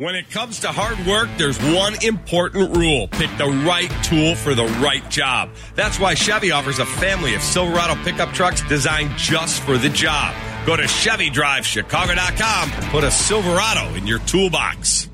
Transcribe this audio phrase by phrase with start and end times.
[0.00, 3.06] When it comes to hard work, there's one important rule.
[3.08, 5.50] Pick the right tool for the right job.
[5.74, 10.34] That's why Chevy offers a family of Silverado pickup trucks designed just for the job.
[10.64, 15.10] Go to ChevyDriveChicago.com and put a Silverado in your toolbox.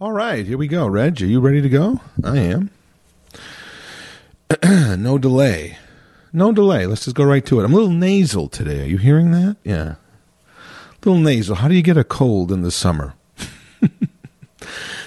[0.00, 0.86] All right, here we go.
[0.86, 2.00] Reg, are you ready to go?
[2.22, 2.70] I am.
[5.02, 5.76] no delay.
[6.32, 6.86] No delay.
[6.86, 7.64] Let's just go right to it.
[7.64, 8.82] I'm a little nasal today.
[8.82, 9.56] Are you hearing that?
[9.64, 9.96] Yeah.
[10.54, 11.56] A little nasal.
[11.56, 13.14] How do you get a cold in the summer?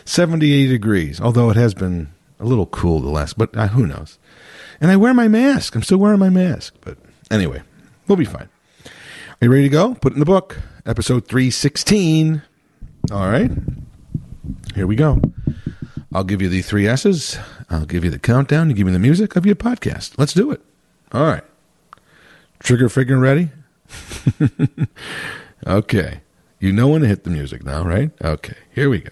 [0.05, 2.09] 78 degrees, although it has been
[2.39, 4.19] a little cool the last, but uh, who knows?
[4.81, 5.75] And I wear my mask.
[5.75, 6.75] I'm still wearing my mask.
[6.81, 6.97] But
[7.31, 7.61] anyway,
[8.07, 8.49] we'll be fine.
[8.85, 9.95] Are you ready to go?
[9.95, 10.59] Put in the book.
[10.85, 12.41] Episode 316.
[13.11, 13.51] All right.
[14.75, 15.21] Here we go.
[16.13, 17.37] I'll give you the three S's.
[17.69, 18.69] I'll give you the countdown.
[18.69, 19.35] You give me the music.
[19.35, 20.13] of your podcast.
[20.17, 20.61] Let's do it.
[21.11, 21.43] All right.
[22.59, 23.49] Trigger finger ready?
[25.67, 26.21] okay.
[26.59, 28.11] You know when to hit the music now, right?
[28.23, 28.55] Okay.
[28.73, 29.11] Here we go.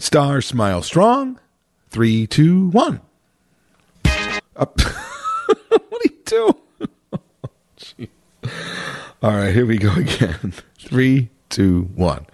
[0.00, 1.38] Star Smile Strong.
[1.90, 3.02] Three, two, one.
[4.56, 4.80] Up.
[5.68, 6.56] what do you do?
[9.22, 10.54] All right, here we go again.
[10.78, 12.26] Three, two, one.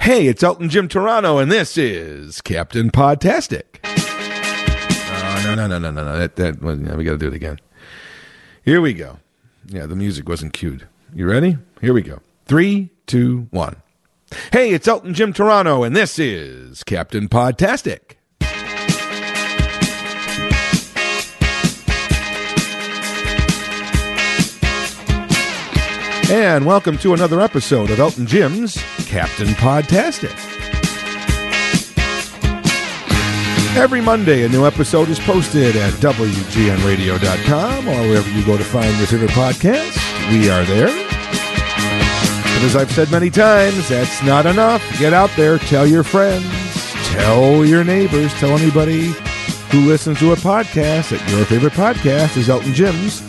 [0.00, 3.80] Hey, it's Elton Jim Toronto, and this is Captain Podtastic.
[3.84, 6.18] Oh, no, no, no, no, no, no.
[6.18, 7.58] That, that, yeah, we got to do it again.
[8.64, 9.18] Here we go.
[9.66, 10.86] Yeah, the music wasn't cued.
[11.12, 11.58] You ready?
[11.80, 12.20] Here we go.
[12.46, 13.81] Three, two, one.
[14.52, 18.16] Hey, it's Elton Jim Toronto, and this is Captain Podtastic.
[26.30, 30.32] And welcome to another episode of Elton Jim's Captain Podtastic.
[33.76, 38.96] Every Monday, a new episode is posted at WGNRadio.com or wherever you go to find
[38.98, 40.30] your favorite podcast.
[40.30, 41.11] We are there.
[42.64, 44.82] As I've said many times, that's not enough.
[44.98, 46.46] Get out there, tell your friends,
[47.08, 49.12] tell your neighbors, tell anybody
[49.70, 53.20] who listens to a podcast that your favorite podcast is Elton Jim's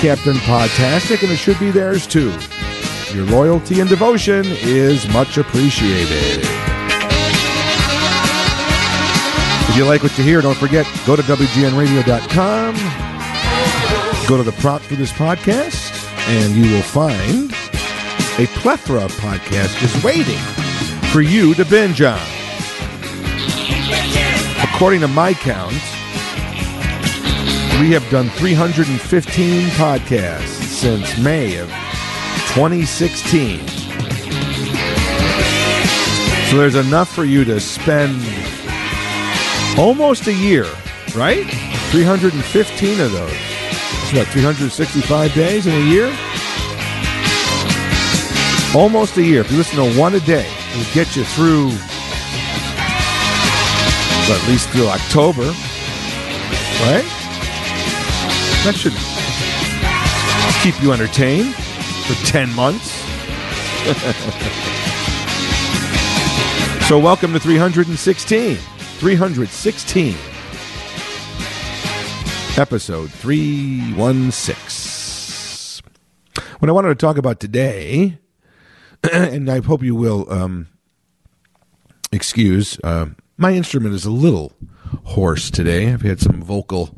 [0.00, 2.32] Captain Podtastic, and it should be theirs too.
[3.12, 6.44] Your loyalty and devotion is much appreciated.
[9.68, 12.74] If you like what you hear, don't forget, go to WGNradio.com,
[14.28, 15.92] go to the prompt for this podcast,
[16.28, 17.52] and you will find
[18.38, 20.38] a plethora of podcasts just waiting
[21.10, 22.20] for you to binge on.
[24.62, 25.72] According to my count,
[27.80, 31.68] we have done 315 podcasts since May of
[32.54, 33.58] 2016.
[36.46, 38.22] So there's enough for you to spend
[39.76, 40.66] almost a year,
[41.16, 41.44] right?
[41.90, 43.32] 315 of those.
[43.32, 46.27] It's what, 365 days in a year?
[48.74, 49.40] Almost a year.
[49.40, 51.68] If you listen to one a day, it'll get you through,
[54.28, 55.46] well, at least through October,
[56.84, 57.06] right?
[58.64, 58.92] That should
[60.62, 62.90] keep you entertained for 10 months.
[66.88, 68.56] so, welcome to 316.
[68.56, 70.14] 316.
[72.58, 75.82] Episode 316.
[76.58, 78.18] What I wanted to talk about today,
[79.12, 80.68] and I hope you will um,
[82.12, 84.52] excuse, uh, my instrument is a little
[85.04, 85.92] hoarse today.
[85.92, 86.94] I've had some vocal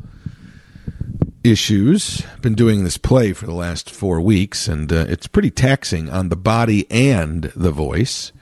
[1.45, 2.23] issues.
[2.41, 6.29] Been doing this play for the last four weeks, and uh, it's pretty taxing on
[6.29, 8.33] the body and the voice.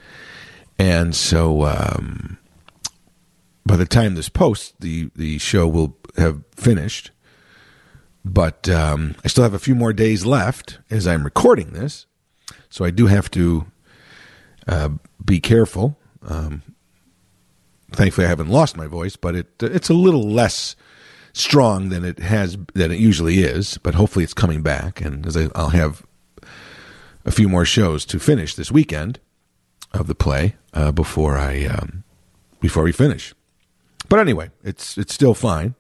[0.79, 2.39] And so, um,
[3.67, 7.11] by the time this post, the the show will have finished.
[8.25, 12.07] But um, I still have a few more days left as I'm recording this,
[12.71, 13.67] so I do have to
[14.67, 14.91] uh,
[15.25, 15.99] be careful.
[16.27, 16.63] Um,
[17.93, 20.77] thankfully, I haven't lost my voice, but it it's a little less
[21.33, 23.79] strong than it has than it usually is.
[23.79, 26.05] But hopefully, it's coming back, and as I, I'll have
[27.25, 29.21] a few more shows to finish this weekend
[29.93, 32.05] of the play uh, before I um,
[32.61, 33.35] before we finish.
[34.09, 35.75] But anyway, it's it's still fine.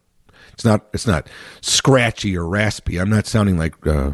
[0.52, 1.28] It's not it's not
[1.60, 2.98] scratchy or raspy.
[2.98, 4.12] I'm not sounding like uh,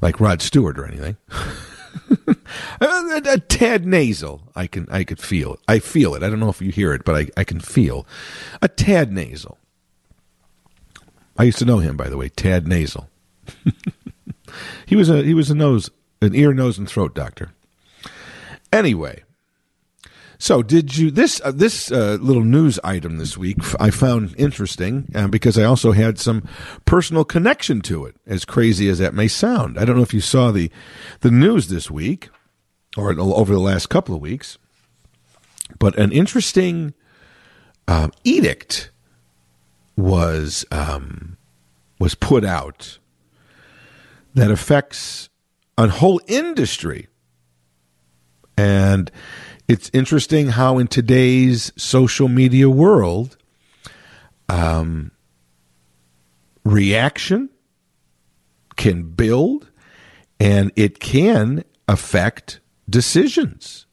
[0.00, 1.16] like Rod Stewart or anything.
[2.80, 4.42] a, a, tad nasal.
[4.54, 5.60] I can I could feel it.
[5.68, 6.22] I feel it.
[6.22, 8.06] I don't know if you hear it, but I, I can feel
[8.62, 9.58] a tad nasal.
[11.40, 13.08] I used to know him, by the way, Tad Nasal.
[14.86, 15.88] he was a he was a nose
[16.22, 17.52] an ear, nose, and throat doctor.
[18.72, 19.22] Anyway,
[20.40, 23.58] so did you this uh, this uh, little news item this week?
[23.78, 26.48] I found interesting uh, because I also had some
[26.86, 28.16] personal connection to it.
[28.26, 30.70] As crazy as that may sound, I don't know if you saw the
[31.20, 32.30] the news this week
[32.96, 34.56] or over the last couple of weeks.
[35.78, 36.94] But an interesting
[37.86, 38.90] um, edict
[39.94, 41.36] was um,
[41.98, 42.98] was put out
[44.32, 45.28] that affects
[45.76, 47.08] a whole industry,
[48.56, 49.10] and
[49.70, 53.36] it's interesting how in today's social media world,
[54.48, 55.12] um,
[56.64, 57.50] reaction
[58.74, 59.70] can build
[60.40, 62.58] and it can affect
[62.88, 63.86] decisions.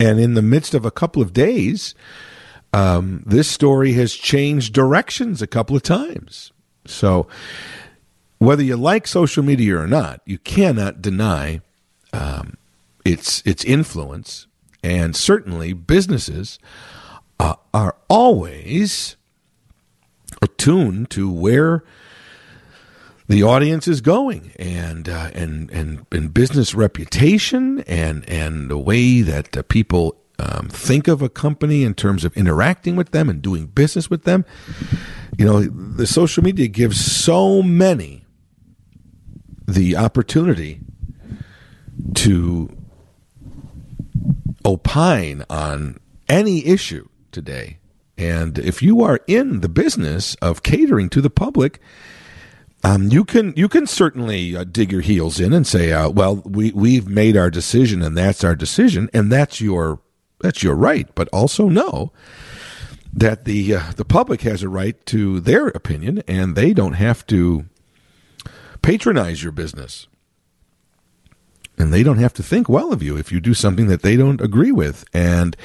[0.00, 1.94] And in the midst of a couple of days,
[2.72, 6.50] um, this story has changed directions a couple of times.
[6.86, 7.26] So,
[8.38, 11.60] whether you like social media or not, you cannot deny
[12.14, 12.56] um,
[13.04, 14.46] its its influence,
[14.84, 16.58] and certainly businesses
[17.40, 19.16] uh, are always
[20.42, 21.82] attuned to where
[23.26, 29.22] the audience is going and uh, and and and business reputation and and the way
[29.22, 33.40] that uh, people um, think of a company in terms of interacting with them and
[33.40, 34.44] doing business with them.
[35.38, 38.26] You know, the social media gives so many
[39.66, 40.80] the opportunity
[42.16, 42.83] to
[44.64, 47.78] opine on any issue today.
[48.16, 51.80] And if you are in the business of catering to the public,
[52.84, 56.36] um, you can you can certainly uh, dig your heels in and say, uh, "Well,
[56.44, 60.00] we we've made our decision, and that's our decision, and that's your
[60.40, 62.12] that's your right." But also know
[63.12, 67.26] that the uh, the public has a right to their opinion, and they don't have
[67.28, 67.64] to
[68.82, 70.06] patronize your business,
[71.78, 74.16] and they don't have to think well of you if you do something that they
[74.16, 75.04] don't agree with.
[75.12, 75.56] And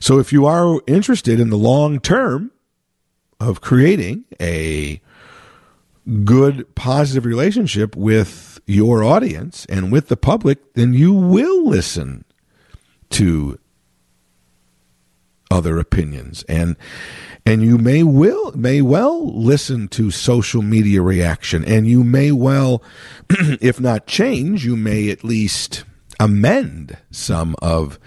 [0.00, 2.52] so, if you are interested in the long term
[3.38, 5.00] of creating a
[6.24, 12.24] good, positive relationship with your audience and with the public, then you will listen
[13.10, 13.58] to
[15.50, 16.76] other opinions and
[17.44, 22.82] and you may will may well listen to social media reaction and you may well
[23.60, 25.84] if not change you may at least
[26.20, 27.98] amend some of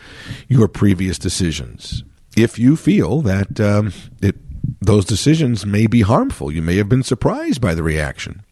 [0.48, 2.04] your previous decisions
[2.38, 3.92] if you feel that um,
[4.22, 4.36] it
[4.82, 6.52] those decisions may be harmful.
[6.52, 8.44] You may have been surprised by the reaction.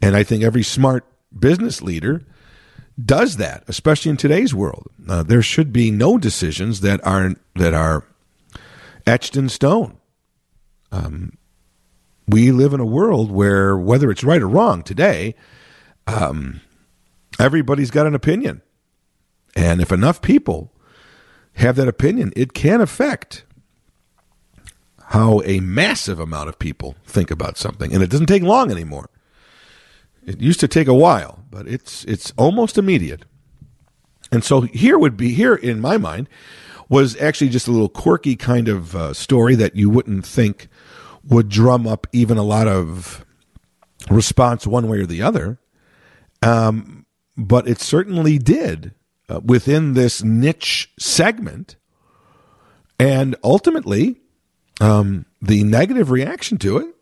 [0.00, 1.04] And I think every smart
[1.36, 2.24] business leader
[3.02, 4.88] does that, especially in today's world.
[5.08, 8.04] Uh, there should be no decisions that are that are
[9.06, 9.98] etched in stone.
[10.92, 11.38] Um,
[12.28, 15.34] we live in a world where, whether it's right or wrong today,
[16.06, 16.60] um,
[17.38, 18.62] everybody's got an opinion,
[19.54, 20.72] and if enough people
[21.54, 23.44] have that opinion, it can affect
[25.08, 29.08] how a massive amount of people think about something, and it doesn't take long anymore.
[30.24, 33.24] It used to take a while, but it's it's almost immediate.
[34.32, 36.28] And so here would be here in my mind
[36.88, 40.68] was actually just a little quirky kind of uh, story that you wouldn't think
[41.24, 43.24] would drum up even a lot of
[44.10, 45.58] response one way or the other.
[46.42, 47.06] Um,
[47.36, 48.94] but it certainly did
[49.28, 51.76] uh, within this niche segment.
[52.98, 54.20] And ultimately,
[54.80, 56.94] um, the negative reaction to it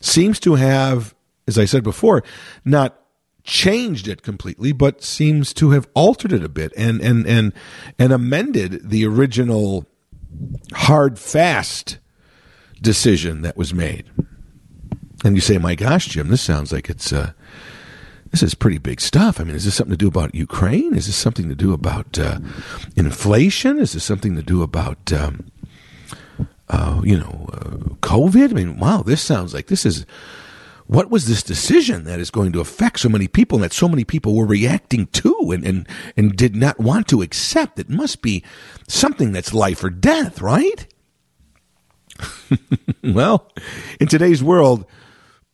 [0.00, 1.14] seems to have,
[1.46, 2.22] as I said before,
[2.64, 3.00] not
[3.48, 7.52] changed it completely, but seems to have altered it a bit and and and
[7.98, 9.86] and amended the original
[10.74, 11.98] hard fast
[12.80, 14.04] decision that was made.
[15.24, 17.32] And you say, "My gosh, Jim, this sounds like it's uh,
[18.30, 19.40] this is pretty big stuff.
[19.40, 20.94] I mean, is this something to do about Ukraine?
[20.94, 22.38] Is this something to do about uh,
[22.96, 23.78] inflation?
[23.78, 25.50] Is this something to do about um,
[26.68, 28.50] uh, you know, uh, COVID.
[28.50, 30.04] I mean, wow, this sounds like this is
[30.88, 33.88] what was this decision that is going to affect so many people and that so
[33.88, 37.78] many people were reacting to and, and, and did not want to accept?
[37.78, 38.42] It must be
[38.88, 40.86] something that's life or death, right?
[43.04, 43.52] well,
[44.00, 44.86] in today's world,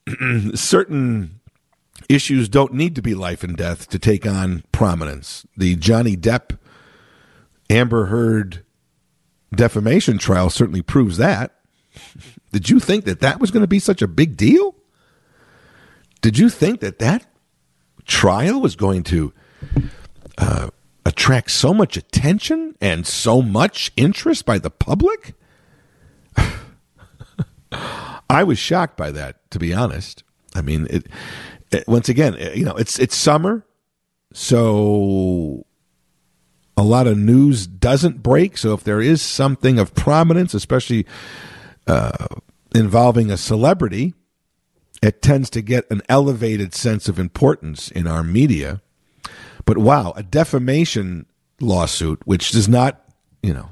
[0.54, 1.40] certain
[2.08, 5.44] issues don't need to be life and death to take on prominence.
[5.56, 6.56] The Johnny Depp
[7.68, 8.64] Amber Heard
[9.52, 11.56] defamation trial certainly proves that.
[12.52, 14.76] Did you think that that was going to be such a big deal?
[16.24, 17.26] Did you think that that
[18.06, 19.34] trial was going to
[20.38, 20.70] uh,
[21.04, 25.34] attract so much attention and so much interest by the public?
[28.30, 30.24] I was shocked by that, to be honest.
[30.54, 31.08] I mean, it,
[31.70, 33.66] it, once again, you know, it's it's summer,
[34.32, 35.66] so
[36.74, 38.56] a lot of news doesn't break.
[38.56, 41.04] So if there is something of prominence, especially
[41.86, 42.28] uh,
[42.74, 44.14] involving a celebrity,
[45.02, 48.80] it tends to get an elevated sense of importance in our media.
[49.64, 51.26] But wow, a defamation
[51.60, 53.02] lawsuit, which does not,
[53.42, 53.70] you know,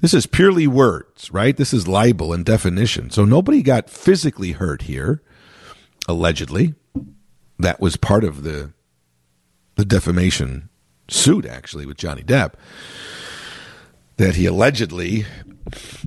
[0.00, 1.56] this is purely words, right?
[1.56, 3.10] This is libel and definition.
[3.10, 5.22] So nobody got physically hurt here,
[6.08, 6.74] allegedly.
[7.58, 8.72] That was part of the
[9.74, 10.68] the defamation
[11.08, 12.54] suit, actually, with Johnny Depp,
[14.16, 15.24] that he allegedly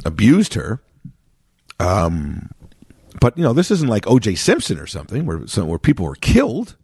[0.06, 0.82] abused her.
[1.80, 2.50] Um,
[3.22, 4.36] but you know, this isn't like O.J.
[4.36, 6.75] Simpson or something where where people were killed.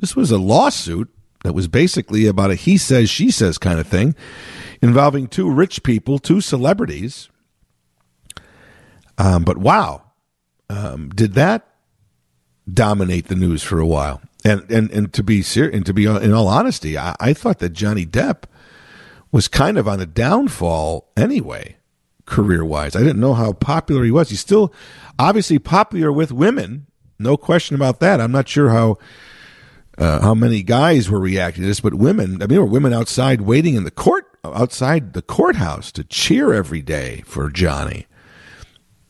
[0.00, 1.08] This was a lawsuit
[1.44, 4.14] that was basically about a he says she says kind of thing
[4.82, 7.30] involving two rich people, two celebrities.
[9.16, 10.02] Um, but wow,
[10.68, 11.66] um, did that
[12.72, 14.20] dominate the news for a while?
[14.44, 17.60] And and and to be ser- and to be in all honesty, I, I thought
[17.60, 18.44] that Johnny Depp
[19.30, 21.76] was kind of on a downfall anyway,
[22.30, 22.96] career wise.
[22.96, 24.30] I didn't know how popular he was.
[24.30, 24.72] He's still
[25.18, 26.86] obviously popular with women,
[27.18, 28.20] no question about that.
[28.20, 28.96] I'm not sure how
[29.98, 32.36] uh, how many guys were reacting to this, but women.
[32.36, 36.54] I mean, there were women outside waiting in the court outside the courthouse to cheer
[36.54, 38.06] every day for Johnny.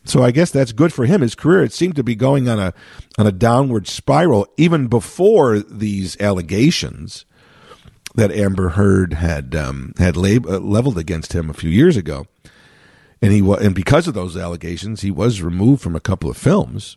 [0.05, 1.21] So I guess that's good for him.
[1.21, 2.75] His career it seemed to be going on a
[3.17, 7.27] on a downward spiral even before these allegations
[8.17, 12.27] that Amber Heard had um, had lab- uh, leveled against him a few years ago,
[13.23, 16.37] and he was and because of those allegations, he was removed from a couple of
[16.37, 16.97] films.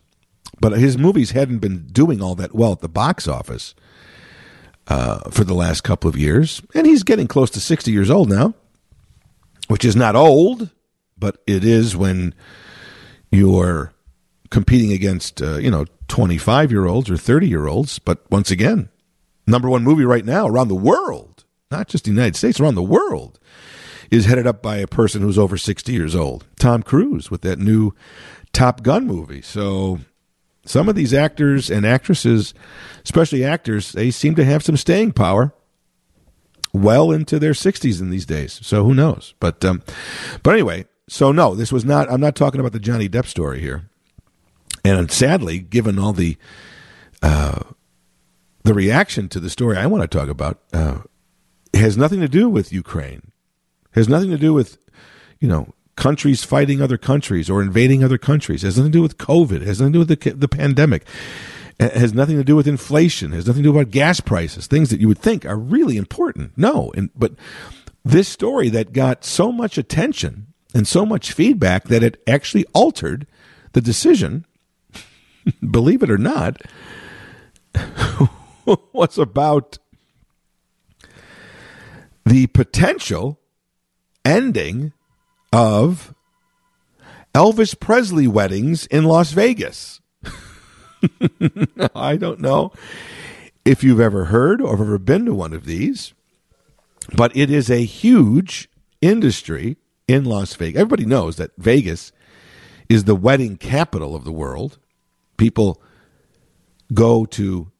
[0.60, 3.74] But his movies hadn't been doing all that well at the box office
[4.86, 8.28] uh, for the last couple of years, and he's getting close to sixty years old
[8.28, 8.54] now,
[9.68, 10.70] which is not old,
[11.18, 12.34] but it is when
[13.30, 13.92] you're
[14.50, 18.88] competing against uh, you know 25 year olds or 30 year olds but once again
[19.48, 22.82] number one movie right now around the world not just the united states around the
[22.82, 23.40] world
[24.14, 27.58] is headed up by a person who's over 60 years old tom cruise with that
[27.58, 27.92] new
[28.52, 29.98] top gun movie so
[30.64, 32.54] some of these actors and actresses
[33.04, 35.52] especially actors they seem to have some staying power
[36.72, 39.82] well into their 60s in these days so who knows but um,
[40.42, 42.10] but anyway so no, this was not.
[42.10, 43.90] I'm not talking about the Johnny Depp story here.
[44.84, 46.36] And sadly, given all the
[47.22, 47.60] uh,
[48.62, 51.00] the reaction to the story I want to talk about, uh,
[51.74, 53.32] has nothing to do with Ukraine.
[53.94, 54.78] Has nothing to do with
[55.40, 58.64] you know countries fighting other countries or invading other countries.
[58.64, 59.62] It has nothing to do with COVID.
[59.62, 61.06] It has nothing to do with the the pandemic.
[61.80, 63.32] It has nothing to do with inflation.
[63.32, 64.66] It has nothing to do about gas prices.
[64.66, 66.52] Things that you would think are really important.
[66.56, 67.32] No, and but
[68.04, 73.26] this story that got so much attention and so much feedback that it actually altered
[73.72, 74.44] the decision,
[75.70, 76.60] believe it or not,
[78.92, 79.78] was about
[82.24, 83.40] the potential
[84.24, 84.92] ending
[85.52, 86.14] of
[87.34, 90.00] Elvis Presley weddings in Las Vegas.
[91.94, 92.72] I don't know
[93.64, 96.14] if you've ever heard or ever been to one of these,
[97.14, 98.68] but it is a huge
[99.00, 99.76] industry
[100.06, 100.80] in Las Vegas.
[100.80, 102.12] Everybody knows that Vegas
[102.88, 104.78] is the wedding capital of the world.
[105.36, 105.82] People
[106.92, 107.70] go to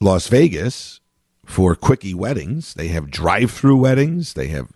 [0.00, 1.00] Las Vegas
[1.44, 2.74] for quickie weddings.
[2.74, 4.34] They have drive-through weddings.
[4.34, 4.72] They have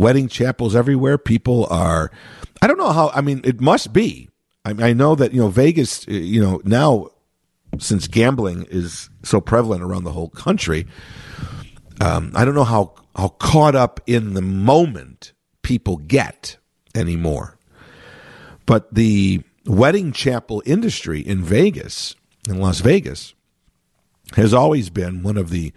[0.00, 1.18] wedding chapels everywhere.
[1.18, 2.10] People are
[2.62, 4.28] I don't know how I mean it must be.
[4.64, 7.08] I, mean, I know that you know Vegas you know now
[7.78, 10.86] since gambling is so prevalent around the whole country
[12.00, 16.56] um, I don't know how how caught up in the moment people get
[16.94, 17.58] anymore.
[18.66, 22.14] But the wedding chapel industry in Vegas,
[22.48, 23.34] in Las Vegas,
[24.36, 25.72] has always been one of the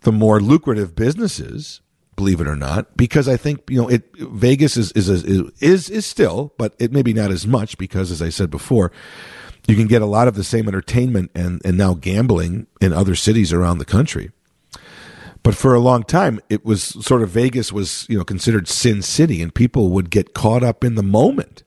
[0.00, 1.80] the more lucrative businesses,
[2.16, 4.04] believe it or not, because I think you know it.
[4.16, 8.30] Vegas is is is is still, but it maybe not as much because, as I
[8.30, 8.90] said before,
[9.68, 13.14] you can get a lot of the same entertainment and and now gambling in other
[13.14, 14.30] cities around the country.
[15.42, 19.00] But for a long time, it was sort of Vegas was, you know, considered Sin
[19.00, 21.62] City, and people would get caught up in the moment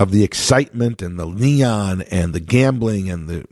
[0.00, 3.44] of the excitement and the neon and the gambling and the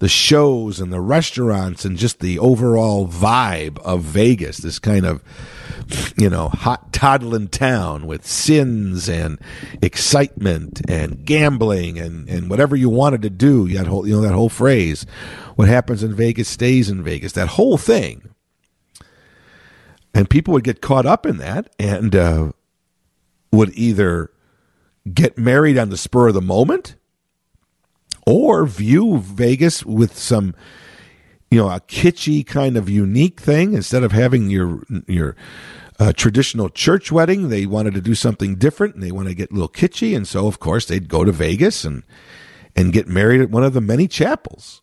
[0.00, 4.56] the shows and the restaurants and just the overall vibe of Vegas.
[4.56, 5.22] This kind of
[6.16, 9.38] you know hot toddling town with sins and
[9.82, 13.68] excitement and gambling and and whatever you wanted to do.
[13.68, 15.04] That whole you know that whole phrase,
[15.54, 17.32] what happens in Vegas stays in Vegas.
[17.32, 18.30] That whole thing
[20.14, 22.52] and people would get caught up in that and uh,
[23.52, 24.30] would either
[25.12, 26.96] get married on the spur of the moment?
[28.26, 30.54] Or view Vegas with some
[31.50, 33.74] you know a kitschy kind of unique thing?
[33.74, 35.36] Instead of having your your
[35.98, 39.50] uh, traditional church wedding they wanted to do something different and they want to get
[39.50, 40.16] a little kitschy.
[40.16, 42.02] And so of course they'd go to Vegas and
[42.76, 44.82] and get married at one of the many chapels.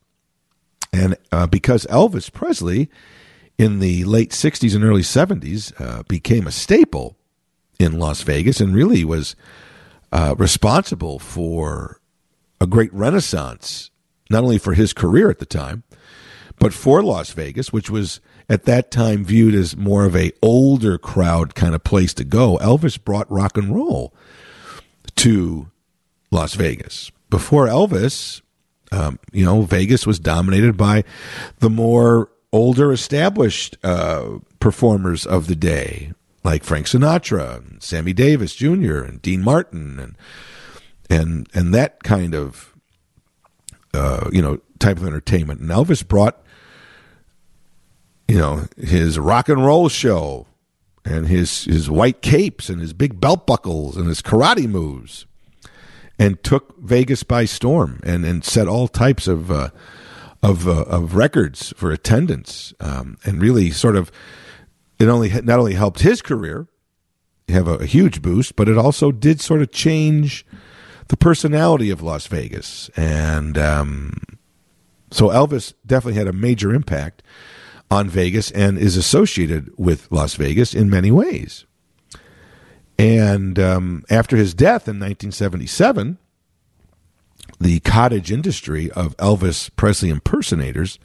[0.94, 2.90] And uh, because Elvis Presley
[3.58, 7.18] in the late 60s and early 70s uh, became a staple
[7.80, 9.36] in Las Vegas and really was
[10.12, 12.00] uh, responsible for
[12.60, 13.92] a great renaissance,
[14.30, 15.84] not only for his career at the time,
[16.60, 20.98] but for Las Vegas, which was at that time viewed as more of a older
[20.98, 22.58] crowd kind of place to go.
[22.58, 24.14] Elvis brought rock and roll
[25.16, 25.70] to
[26.32, 27.12] Las Vegas.
[27.30, 28.42] Before Elvis,
[28.92, 31.04] um, you know, Vegas was dominated by
[31.60, 36.14] the more older, established uh, performers of the day,
[36.48, 40.18] like Frank Sinatra, and Sammy Davis Jr., and Dean Martin, and
[41.10, 42.74] and and that kind of
[43.94, 45.60] uh, you know type of entertainment.
[45.60, 46.42] And Elvis brought
[48.30, 50.48] you know his rock and roll show
[51.04, 55.26] and his his white capes and his big belt buckles and his karate moves
[56.18, 59.72] and took Vegas by storm and, and set all types of uh,
[60.42, 64.14] of uh, of records for attendance um, and really sort of
[65.00, 66.68] it only not only helped his career
[67.50, 70.46] have a, a, huge boost, but it also did sort of change
[71.08, 74.22] the personality of Las Vegas and um,
[75.12, 77.24] so Elvis definitely had a major impact
[77.90, 81.66] on Vegas and is associated with Las Vegas in many ways.
[83.00, 86.18] And um, after his death in 1977,
[87.60, 91.00] the cottage industry of Elvis Presley impersonators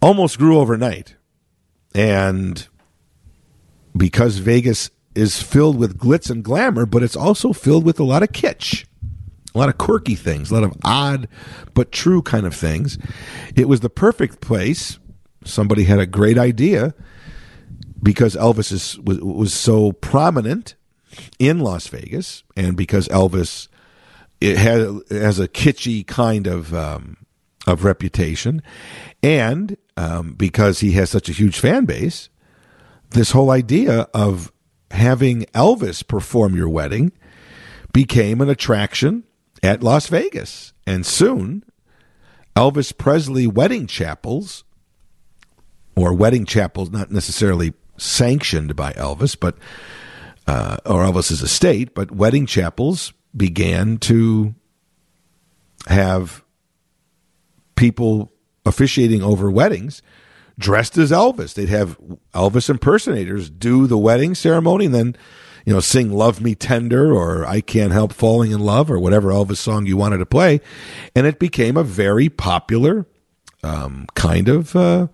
[0.00, 1.16] almost grew overnight.
[1.94, 2.66] And
[3.96, 8.22] because Vegas is filled with glitz and glamour, but it's also filled with a lot
[8.22, 8.84] of kitsch,
[9.54, 11.28] a lot of quirky things, a lot of odd
[11.74, 12.98] but true kind of things.
[13.54, 14.98] It was the perfect place.
[15.44, 16.94] Somebody had a great idea
[18.02, 20.74] because Elvis is, was, was so prominent
[21.38, 23.68] in Las Vegas, and because Elvis
[24.40, 27.16] it has, has a kitschy kind of um,
[27.66, 28.62] of reputation,
[29.22, 32.28] and um, because he has such a huge fan base,
[33.12, 34.52] this whole idea of
[34.90, 37.12] having Elvis perform your wedding
[37.92, 39.24] became an attraction
[39.62, 41.64] at Las Vegas, and soon
[42.56, 44.64] Elvis Presley wedding chapels,
[45.94, 49.56] or wedding chapels not necessarily sanctioned by Elvis, but
[50.46, 54.54] uh, or Elvis's estate, but wedding chapels began to
[55.86, 56.44] have
[57.76, 58.32] people
[58.66, 60.02] officiating over weddings
[60.62, 61.54] dressed as Elvis.
[61.54, 61.98] They'd have
[62.34, 65.16] Elvis impersonators do the wedding ceremony and then,
[65.66, 69.30] you know, sing Love Me Tender or I Can't Help Falling in Love or whatever
[69.30, 70.60] Elvis song you wanted to play.
[71.14, 73.06] And it became a very popular
[73.62, 75.08] um, kind of, uh,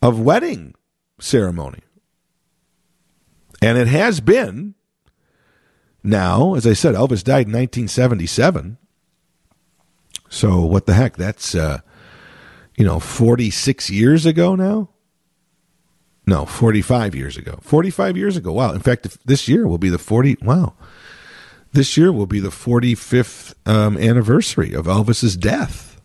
[0.00, 0.74] of wedding
[1.20, 1.80] ceremony.
[3.60, 4.74] And it has been
[6.02, 8.78] now, as I said, Elvis died in 1977.
[10.28, 11.16] So what the heck?
[11.16, 11.80] That's, uh,
[12.78, 14.88] you know, 46 years ago now?
[16.26, 17.58] No, 45 years ago.
[17.60, 18.52] 45 years ago.
[18.52, 18.72] Wow.
[18.72, 20.38] In fact, this year will be the 40.
[20.42, 20.74] Wow.
[21.72, 26.00] This year will be the 45th um, anniversary of Elvis's death.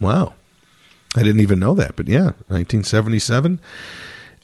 [0.00, 0.34] Wow.
[1.14, 3.60] I didn't even know that, but yeah, 1977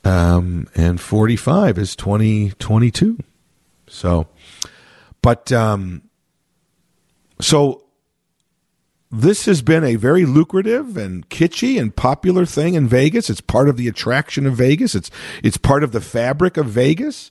[0.04, 3.18] um, and 45 is 2022.
[3.86, 4.26] So,
[5.22, 6.02] but um,
[7.40, 7.85] so
[9.10, 13.30] this has been a very lucrative and kitschy and popular thing in Vegas.
[13.30, 14.94] It's part of the attraction of Vegas.
[14.94, 15.10] It's
[15.44, 17.30] it's part of the fabric of Vegas.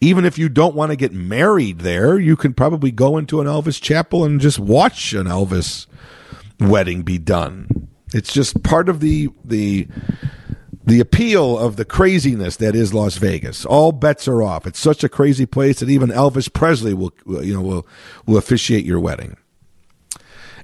[0.00, 3.46] Even if you don't want to get married there, you can probably go into an
[3.46, 5.86] Elvis chapel and just watch an Elvis
[6.60, 7.88] wedding be done.
[8.14, 9.88] It's just part of the the
[10.84, 13.66] the appeal of the craziness that is Las Vegas.
[13.66, 14.64] All bets are off.
[14.64, 17.86] It's such a crazy place that even Elvis Presley will, you know, will
[18.26, 19.36] will officiate your wedding.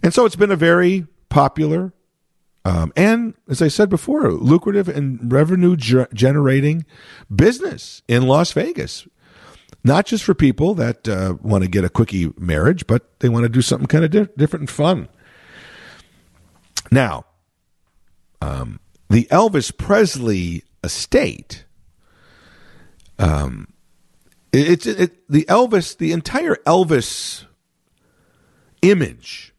[0.03, 1.93] And so it's been a very popular
[2.65, 6.85] um, and, as I said before, lucrative and revenue ge- generating
[7.35, 9.07] business in Las Vegas.
[9.85, 13.45] Not just for people that uh, want to get a quickie marriage, but they want
[13.45, 15.09] to do something kind of di- different and fun.
[16.93, 17.25] Now,
[18.41, 18.79] um,
[19.11, 21.65] the Elvis Presley estate.
[23.19, 23.73] Um,
[24.53, 27.45] it's it, it, the Elvis, the entire Elvis
[28.83, 29.52] image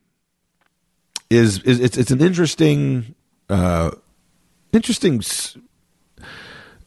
[1.34, 3.15] is is it's it's an interesting,
[3.50, 3.91] uh,
[4.72, 5.22] interesting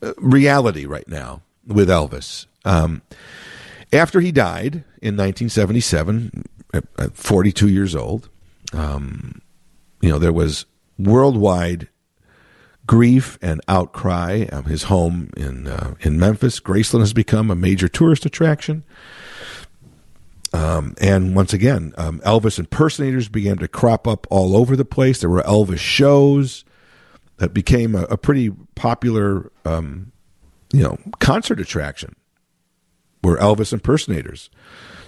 [0.03, 2.47] uh, reality right now with Elvis.
[2.65, 3.03] Um,
[3.93, 8.29] after he died in 1977, at 42 years old,
[8.73, 9.41] um,
[10.01, 10.67] you know there was
[10.99, 11.89] worldwide
[12.87, 14.47] grief and outcry.
[14.53, 18.85] Um, his home in uh, in Memphis, Graceland, has become a major tourist attraction.
[20.53, 25.21] Um, and once again, um, Elvis impersonators began to crop up all over the place.
[25.21, 26.65] There were Elvis shows
[27.39, 30.13] that became a, a pretty popular, um,
[30.73, 32.15] you know, concert attraction
[33.23, 34.51] were Elvis impersonators,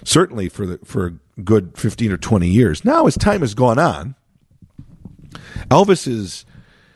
[0.03, 2.83] certainly for the for a good fifteen or twenty years.
[2.83, 4.15] Now, as time has gone on,
[5.69, 6.45] Elvis's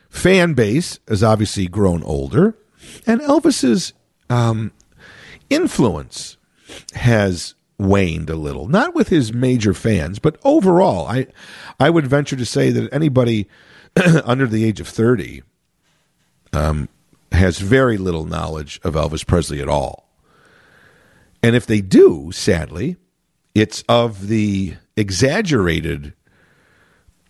[0.10, 2.58] fan base has obviously grown older,
[3.08, 3.94] and Elvis's
[4.30, 4.74] um,
[5.50, 6.38] influence
[6.94, 8.68] has waned a little.
[8.68, 11.28] Not with his major fans, but overall, I
[11.80, 13.48] I would venture to say that anybody
[14.24, 15.44] under the age of thirty
[16.54, 16.90] um,
[17.32, 20.10] has very little knowledge of Elvis Presley at all.
[21.42, 22.96] And if they do, sadly,
[23.54, 26.14] it's of the exaggerated,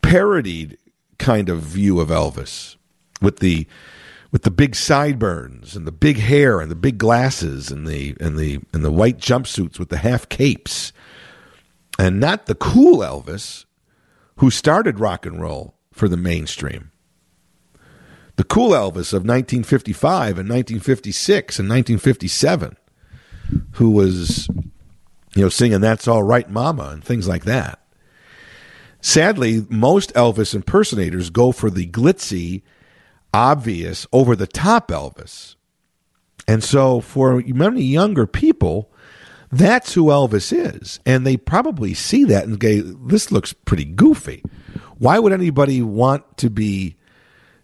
[0.01, 0.77] parodied
[1.17, 2.75] kind of view of Elvis
[3.21, 3.65] with the
[4.33, 8.35] with the big sideburns and the big hair and the big glasses and the and
[8.37, 10.91] the and the white jumpsuits with the half capes
[11.99, 13.65] and not the cool Elvis
[14.37, 16.89] who started rock and roll for the mainstream.
[18.35, 22.75] The cool Elvis of 1955 and 1956 and 1957
[23.73, 24.47] who was
[25.35, 27.79] you know singing that's all right mama and things like that.
[28.99, 32.63] Sadly, most Elvis impersonators go for the glitzy
[33.33, 35.55] obvious, over the top Elvis.
[36.47, 38.91] And so for many younger people,
[39.51, 40.99] that's who Elvis is.
[41.05, 44.43] And they probably see that and go, this looks pretty goofy.
[44.97, 46.95] Why would anybody want to be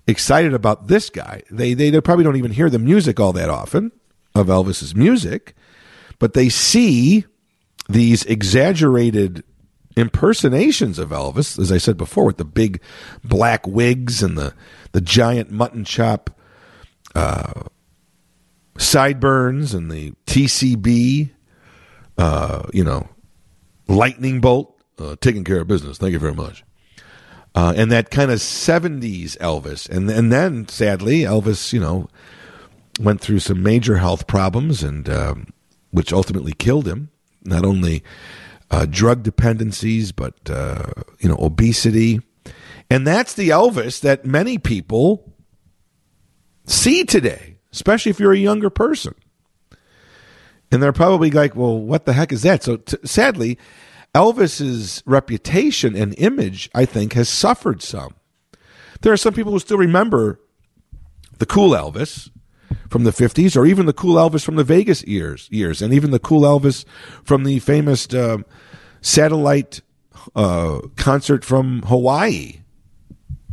[0.07, 1.43] excited about this guy?
[1.49, 3.91] They, they, they probably don't even hear the music all that often
[4.35, 5.55] of Elvis's music,
[6.19, 7.25] but they see
[7.87, 9.43] these exaggerated
[9.97, 12.81] impersonations of Elvis, as I said before, with the big
[13.23, 14.53] black wigs and the
[14.91, 16.29] the giant mutton chop
[17.15, 17.63] uh,
[18.77, 21.31] sideburns and the TCB,
[22.17, 23.07] uh, you know,
[23.87, 25.97] lightning bolt, uh, taking care of business.
[25.97, 26.63] Thank you very much.
[27.55, 29.89] Uh, and that kind of 70s Elvis.
[29.89, 32.07] And, and then, sadly, Elvis, you know,
[32.99, 35.47] went through some major health problems, and um,
[35.91, 37.09] which ultimately killed him.
[37.43, 38.03] Not only
[38.69, 42.21] uh, drug dependencies, but, uh, you know, obesity
[42.89, 45.33] and that's the Elvis that many people
[46.65, 49.13] see today, especially if you're a younger person.
[50.71, 52.63] And they're probably like, well, what the heck is that?
[52.63, 53.57] So t- sadly,
[54.13, 58.15] Elvis's reputation and image, I think, has suffered some.
[59.01, 60.39] There are some people who still remember
[61.37, 62.29] the cool Elvis
[62.89, 66.11] from the 50s, or even the cool Elvis from the Vegas years, years and even
[66.11, 66.85] the cool Elvis
[67.23, 68.37] from the famous uh,
[69.01, 69.81] satellite
[70.35, 72.59] uh, concert from Hawaii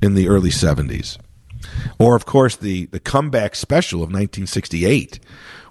[0.02, 1.18] in the early 70s.
[1.98, 5.20] Or, of course, the, the comeback special of 1968,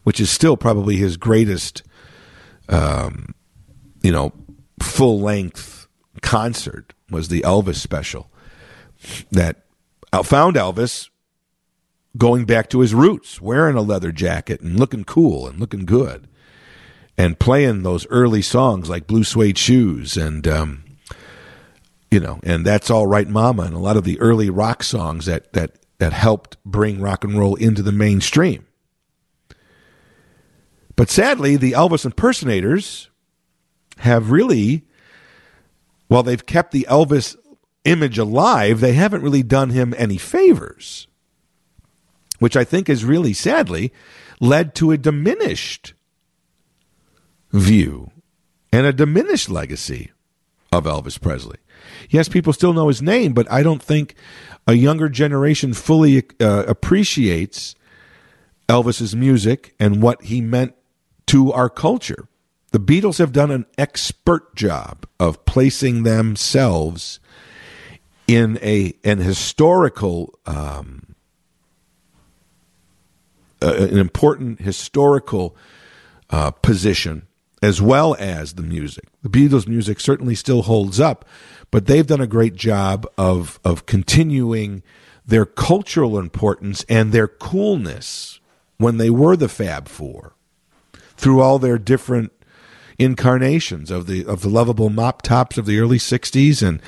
[0.04, 1.84] which is still probably his greatest,
[2.70, 3.34] um,
[4.02, 4.34] you know,
[4.82, 5.88] full length
[6.22, 8.32] concert, was the Elvis special
[9.32, 9.66] that
[10.24, 11.10] found Elvis
[12.18, 16.28] going back to his roots, wearing a leather jacket and looking cool and looking good,
[17.18, 20.85] and playing those early songs like Blue Suede Shoes and um,
[22.12, 25.26] you know, and that's all right, Mama, and a lot of the early rock songs
[25.26, 28.66] that that that helped bring rock and roll into the mainstream.
[30.96, 33.10] But sadly, the Elvis impersonators
[33.98, 34.84] have really,
[36.08, 37.36] while they've kept the Elvis
[37.84, 41.08] image alive, they haven't really done him any favors,
[42.40, 43.92] which I think has really sadly
[44.40, 45.94] led to a diminished
[47.52, 48.12] view
[48.72, 50.12] and a diminished legacy
[50.72, 51.58] of Elvis Presley.
[52.10, 54.16] Yes, people still know his name, but I don't think
[54.68, 57.76] a younger generation fully uh, appreciates
[58.68, 60.76] Elvis's music and what he meant
[61.28, 62.28] to our culture.
[62.72, 67.20] The Beatles have done an expert job of placing themselves
[68.28, 71.16] in a an historical um,
[73.62, 75.56] uh, an important historical
[76.30, 77.28] uh, position
[77.66, 79.06] as well as the music.
[79.24, 81.26] The Beatles' music certainly still holds up,
[81.72, 84.84] but they've done a great job of of continuing
[85.26, 88.40] their cultural importance and their coolness
[88.78, 90.36] when they were the Fab Four
[91.18, 92.32] through all their different
[93.00, 96.80] incarnations of the of the lovable mop tops of the early '60s and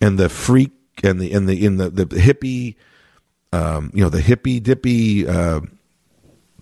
[0.00, 0.72] and the freak
[1.04, 2.74] and the and the in the the hippie
[3.52, 5.60] um, you know the hippie dippy uh,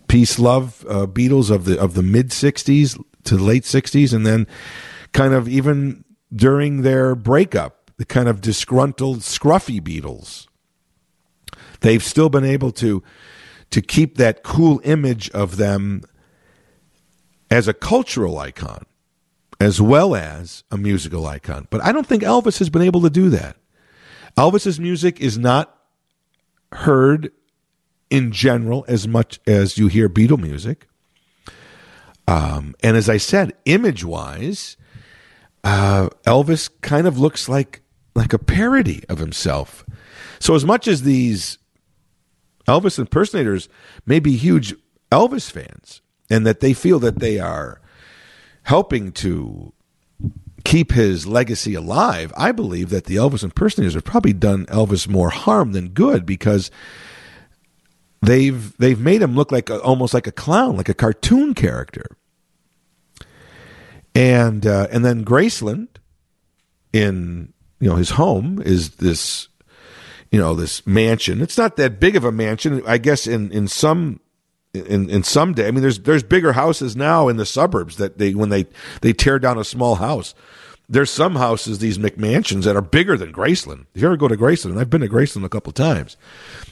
[0.07, 4.25] peace love uh, Beatles of the of the mid '60s to the late '60s, and
[4.25, 4.47] then
[5.13, 10.47] kind of even during their breakup, the kind of disgruntled, scruffy Beatles.
[11.81, 13.03] They've still been able to
[13.71, 16.01] to keep that cool image of them
[17.49, 18.85] as a cultural icon
[19.59, 21.67] as well as a musical icon.
[21.69, 23.57] But I don't think Elvis has been able to do that.
[24.37, 25.77] Elvis's music is not
[26.71, 27.31] heard
[28.09, 30.87] in general as much as you hear Beatle music.
[32.27, 34.77] Um, and as I said, image wise,
[35.63, 37.81] uh, Elvis kind of looks like
[38.15, 39.85] like a parody of himself.
[40.39, 41.57] So as much as these
[42.67, 43.67] Elvis impersonators
[44.05, 44.73] may be huge
[45.11, 47.81] Elvis fans, and that they feel that they are
[48.63, 49.73] helping to
[50.63, 55.29] keep his legacy alive, I believe that the Elvis impersonators have probably done Elvis more
[55.29, 56.71] harm than good because
[58.25, 62.17] they've they've made him look like a, almost like a clown, like a cartoon character.
[64.13, 65.87] And uh, and then Graceland,
[66.93, 69.49] in you know his home is this,
[70.31, 71.41] you know this mansion.
[71.41, 73.27] It's not that big of a mansion, I guess.
[73.27, 74.21] In in some
[74.73, 78.17] in in some day, I mean, there's there's bigger houses now in the suburbs that
[78.17, 78.65] they when they
[79.01, 80.33] they tear down a small house.
[80.87, 83.85] There's some houses, these McMansions, that are bigger than Graceland.
[83.95, 86.15] If you ever go to Graceland, and I've been to Graceland a couple of times,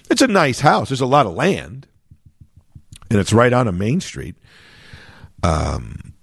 [0.09, 0.89] it's a nice house.
[0.89, 1.87] There's a lot of land,
[3.09, 4.35] and it's right on a main street.
[5.41, 6.13] Um,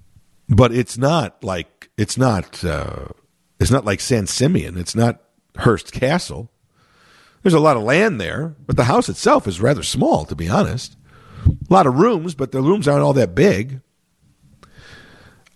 [0.49, 3.07] but it's not like it's not uh,
[3.59, 4.79] it's not like San Simeon.
[4.79, 5.21] It's not
[5.57, 6.51] Hearst Castle.
[7.43, 10.49] There's a lot of land there, but the house itself is rather small, to be
[10.49, 10.97] honest.
[11.47, 13.81] A lot of rooms, but the rooms aren't all that big.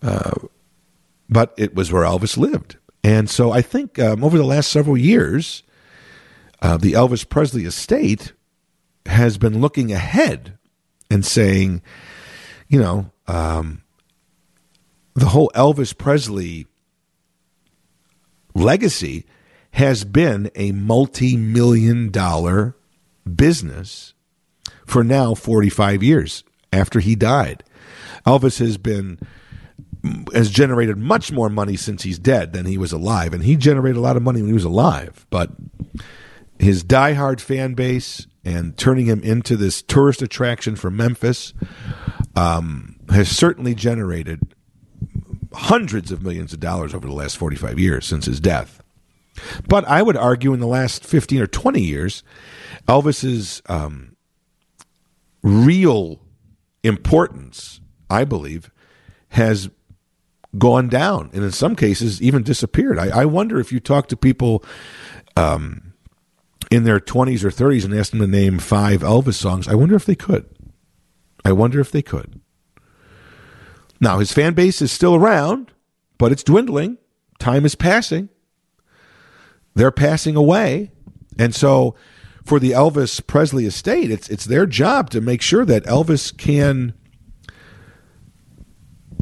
[0.02, 0.32] Uh,
[1.34, 2.78] but it was where Elvis lived.
[3.02, 5.64] And so I think um, over the last several years,
[6.62, 8.32] uh, the Elvis Presley estate
[9.04, 10.56] has been looking ahead
[11.10, 11.82] and saying,
[12.68, 13.82] you know, um,
[15.14, 16.66] the whole Elvis Presley
[18.54, 19.26] legacy
[19.72, 22.76] has been a multi million dollar
[23.34, 24.14] business
[24.86, 27.64] for now 45 years after he died.
[28.24, 29.18] Elvis has been
[30.34, 33.96] has generated much more money since he's dead than he was alive and he generated
[33.96, 35.50] a lot of money when he was alive, but
[36.58, 41.54] his diehard fan base and turning him into this tourist attraction for Memphis
[42.36, 44.54] um, has certainly generated
[45.52, 48.82] hundreds of millions of dollars over the last 45 years since his death.
[49.66, 52.22] But I would argue in the last 15 or 20 years,
[52.86, 54.16] Elvis's um,
[55.42, 56.20] real
[56.82, 58.70] importance, I believe,
[59.28, 59.70] has
[60.58, 62.98] gone down and in some cases even disappeared.
[62.98, 64.64] I, I wonder if you talk to people
[65.36, 65.94] um,
[66.70, 69.94] in their 20s or 30s and ask them to name five Elvis songs, I wonder
[69.96, 70.46] if they could.
[71.44, 72.40] I wonder if they could.
[74.00, 75.72] Now, his fan base is still around,
[76.18, 76.98] but it's dwindling.
[77.38, 78.28] Time is passing.
[79.74, 80.92] They're passing away.
[81.38, 81.94] And so
[82.44, 86.94] for the Elvis Presley estate, it's it's their job to make sure that Elvis can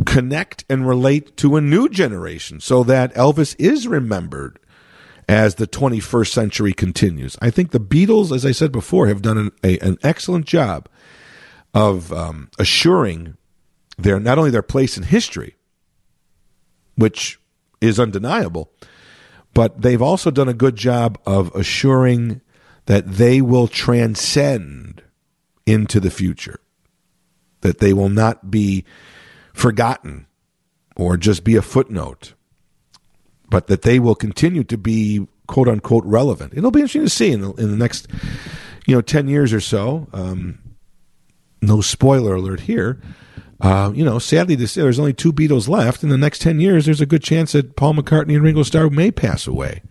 [0.04, 4.58] connect and relate to a new generation so that Elvis is remembered
[5.28, 7.36] as the 21st century continues.
[7.40, 10.88] I think the Beatles, as I said before, have done an, a, an excellent job
[11.74, 13.36] of um, assuring
[13.96, 15.56] their not only their place in history,
[16.96, 17.40] which
[17.80, 18.70] is undeniable,
[19.54, 22.40] but they've also done a good job of assuring
[22.86, 25.02] that they will transcend
[25.66, 26.60] into the future,
[27.60, 28.84] that they will not be
[29.52, 30.26] forgotten
[30.96, 32.34] or just be a footnote,
[33.48, 36.54] but that they will continue to be quote unquote relevant.
[36.54, 38.08] It'll be interesting to see in the, in the next,
[38.86, 40.08] you know, 10 years or so.
[40.12, 40.58] Um,
[41.60, 43.00] no spoiler alert here.
[43.60, 46.02] Uh, you know, sadly say, there's only two Beatles left.
[46.02, 48.90] In the next 10 years, there's a good chance that Paul McCartney and Ringo Starr
[48.90, 49.82] may pass away.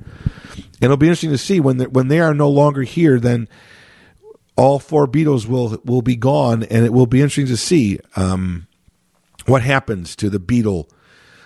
[0.82, 3.48] And it'll be interesting to see when when they are no longer here, then
[4.58, 8.68] all four Beatles will will be gone, and it will be interesting to see um,
[9.46, 10.90] what happens to the Beatle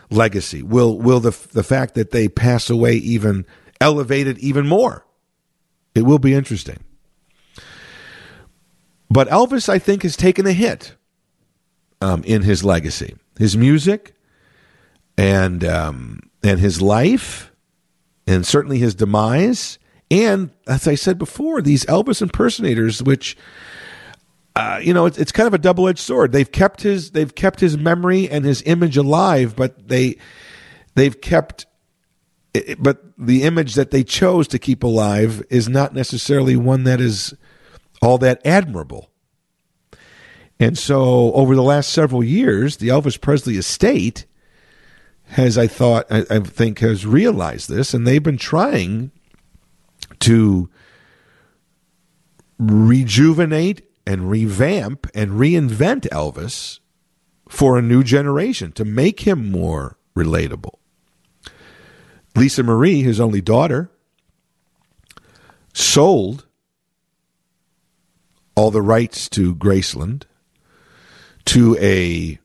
[0.10, 0.62] legacy.
[0.62, 3.46] Will will the the fact that they pass away even
[3.82, 5.06] elevate it even more?
[5.94, 6.80] It will be interesting.
[9.10, 10.96] But Elvis, I think, has taken a hit
[12.02, 14.14] um, in his legacy, his music,
[15.18, 17.52] and um, and his life,
[18.28, 19.80] and certainly his demise.
[20.12, 23.38] And as I said before, these Elvis impersonators, which
[24.56, 26.32] uh, you know, it's, it's kind of a double edged sword.
[26.32, 30.18] They've kept his they've kept his memory and his image alive, but they
[30.96, 31.66] they've kept
[32.80, 37.34] but the image that they chose to keep alive is not necessarily one that is
[38.02, 39.10] all that admirable.
[40.60, 44.26] And so, over the last several years, the Elvis Presley estate
[45.30, 49.12] has, I thought, I, I think, has realized this, and they've been trying
[50.20, 50.70] to
[52.58, 56.80] rejuvenate and revamp and reinvent Elvis
[57.48, 60.76] for a new generation to make him more relatable.
[62.36, 63.90] Lisa Marie, his only daughter,
[65.74, 66.46] sold
[68.56, 70.24] all the rights to Graceland
[71.46, 72.40] to a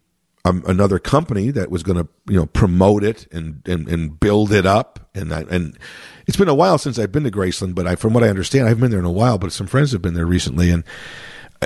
[0.44, 4.52] um, another company that was going to you know promote it and, and and build
[4.52, 5.78] it up and I, and
[6.26, 8.64] it's been a while since I've been to Graceland but I from what I understand
[8.64, 10.82] I haven't been there in a while but some friends have been there recently and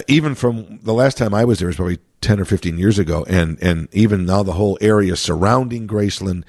[0.08, 3.24] even from the last time I was there was probably 10 or 15 years ago
[3.28, 6.44] and and even now the whole area surrounding Graceland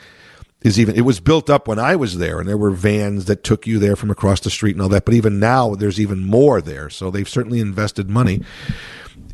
[0.61, 3.43] is even it was built up when I was there and there were vans that
[3.43, 6.23] took you there from across the street and all that but even now there's even
[6.23, 6.89] more there.
[6.89, 8.41] So they've certainly invested money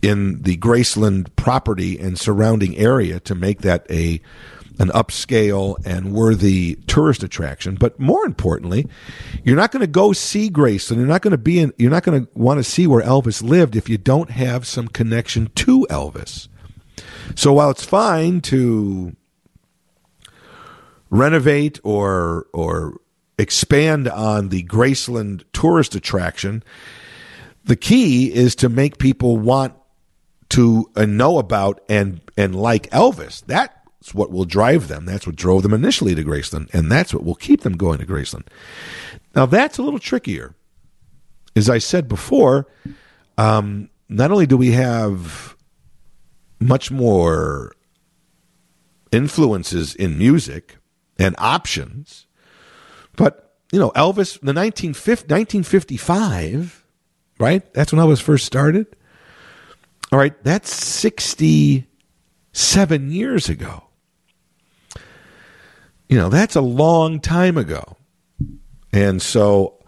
[0.01, 4.19] in the Graceland property and surrounding area to make that a
[4.81, 7.75] an upscale and worthy tourist attraction.
[7.75, 8.87] But more importantly,
[9.43, 10.97] you're not going to go see Graceland.
[10.97, 11.71] You're not going to be in.
[11.77, 14.87] You're not going to want to see where Elvis lived if you don't have some
[14.87, 16.47] connection to Elvis.
[17.35, 19.15] So while it's fine to
[21.11, 22.99] renovate or or
[23.37, 26.63] expand on the Graceland tourist attraction,
[27.63, 29.75] the key is to make people want
[30.49, 33.45] to uh, know about and and like Elvis.
[34.01, 35.05] That's what will drive them.
[35.05, 38.05] That's what drove them initially to Graceland, and that's what will keep them going to
[38.05, 38.47] Graceland.
[39.35, 40.55] Now that's a little trickier.
[41.55, 42.67] As I said before,
[43.37, 45.55] um, not only do we have
[46.59, 47.73] much more
[49.11, 50.77] influences in music
[51.19, 52.25] and options,
[53.15, 56.85] but you know Elvis, the 1955,
[57.39, 57.73] right?
[57.73, 58.87] That's when Elvis first started
[60.11, 63.90] all right, that's 67 years ago.
[66.11, 67.95] You know, that's a long time ago.
[68.91, 69.81] And so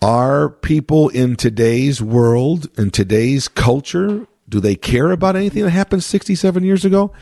[0.00, 6.04] are people in today's world, in today's culture, do they care about anything that happened
[6.04, 7.12] 67 years ago?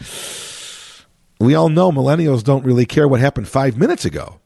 [1.41, 4.39] We all know millennials don't really care what happened five minutes ago.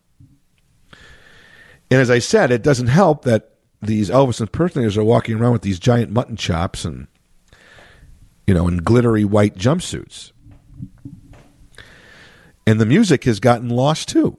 [1.91, 5.63] And as I said, it doesn't help that these Elvis impersonators are walking around with
[5.63, 7.09] these giant mutton chops and
[8.47, 10.31] you know, in glittery white jumpsuits.
[12.67, 14.39] And the music has gotten lost too,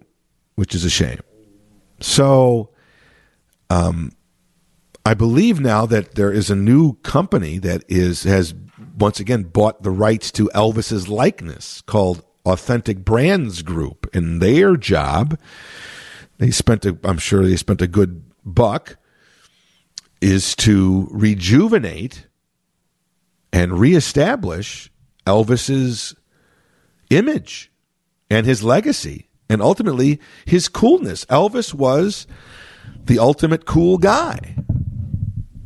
[0.56, 1.20] which is a shame.
[2.00, 2.70] So,
[3.70, 4.12] um,
[5.06, 8.54] I believe now that there is a new company that is has
[8.98, 15.38] once again bought the rights to Elvis's likeness called Authentic Brands Group, and their job
[16.38, 18.98] they spent a, I'm sure they spent a good buck
[20.22, 22.28] is to rejuvenate
[23.52, 24.92] and reestablish
[25.26, 26.16] Elvis's
[27.10, 27.72] image
[28.30, 31.26] and his legacy and ultimately his coolness.
[31.26, 32.28] Elvis was
[33.06, 34.56] the ultimate cool guy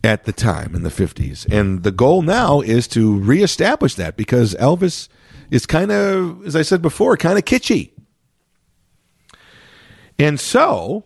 [0.04, 1.46] at the time in the 50s.
[1.52, 5.10] And the goal now is to reestablish that because Elvis
[5.52, 7.92] is kind of, as I said before, kind of kitschy.
[10.20, 11.06] And so,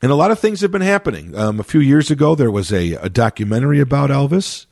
[0.00, 1.36] and a lot of things have been happening.
[1.36, 4.66] Um, a few years ago, there was a, a documentary about Elvis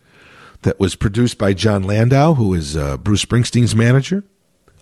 [0.62, 4.24] that was produced by Jon Landau, who is uh, Bruce Springsteen's manager.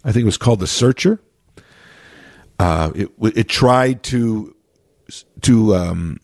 [0.04, 1.20] I think it was called The Searcher.
[2.58, 4.54] Uh, it, it tried to
[5.42, 6.20] to um,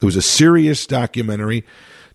[0.00, 1.64] it was a serious documentary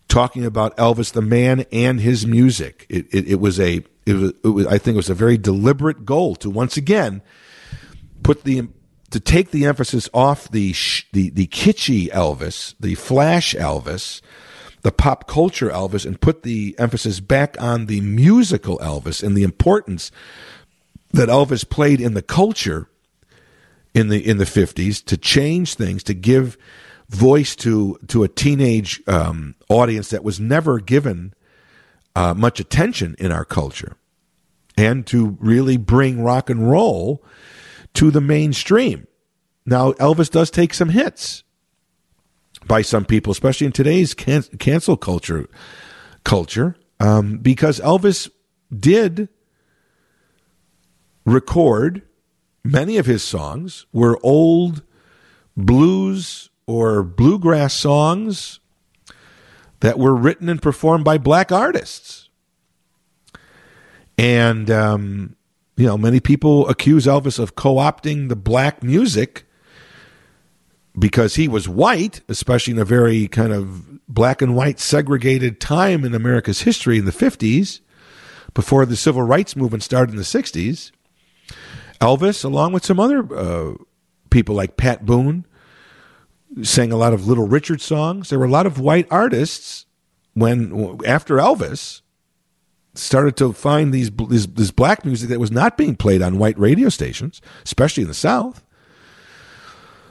[0.08, 2.86] talking about Elvis the man and his music.
[2.88, 5.36] It, it, it was a it was, it was I think it was a very
[5.36, 7.22] deliberate goal to once again
[8.22, 8.68] put the
[9.10, 10.74] to take the emphasis off the
[11.12, 14.20] the the kitschy Elvis, the flash Elvis,
[14.82, 19.42] the pop culture Elvis and put the emphasis back on the musical Elvis and the
[19.42, 20.10] importance
[21.14, 22.88] that Elvis played in the culture
[23.94, 26.58] in the in the 50s to change things to give
[27.08, 31.32] voice to to a teenage um, audience that was never given
[32.16, 33.96] uh, much attention in our culture
[34.76, 37.22] and to really bring rock and roll
[37.94, 39.06] to the mainstream.
[39.64, 41.44] Now Elvis does take some hits
[42.66, 45.48] by some people, especially in today's can- cancel culture
[46.24, 48.30] culture, um, because Elvis
[48.76, 49.28] did
[51.24, 52.02] record
[52.64, 54.82] many of his songs were old
[55.56, 58.60] blues or bluegrass songs
[59.80, 62.30] that were written and performed by black artists.
[64.16, 65.36] And, um,
[65.76, 69.44] you know, many people accuse Elvis of co opting the black music
[70.98, 76.04] because he was white, especially in a very kind of black and white segregated time
[76.04, 77.80] in America's history in the 50s,
[78.54, 80.92] before the civil rights movement started in the 60s.
[82.00, 83.74] Elvis, along with some other uh,
[84.30, 85.46] people like Pat Boone,
[86.62, 88.30] sang a lot of Little Richard songs.
[88.30, 89.86] There were a lot of white artists
[90.34, 92.02] when, after Elvis,
[92.94, 96.58] started to find these this, this black music that was not being played on white
[96.58, 98.64] radio stations, especially in the South.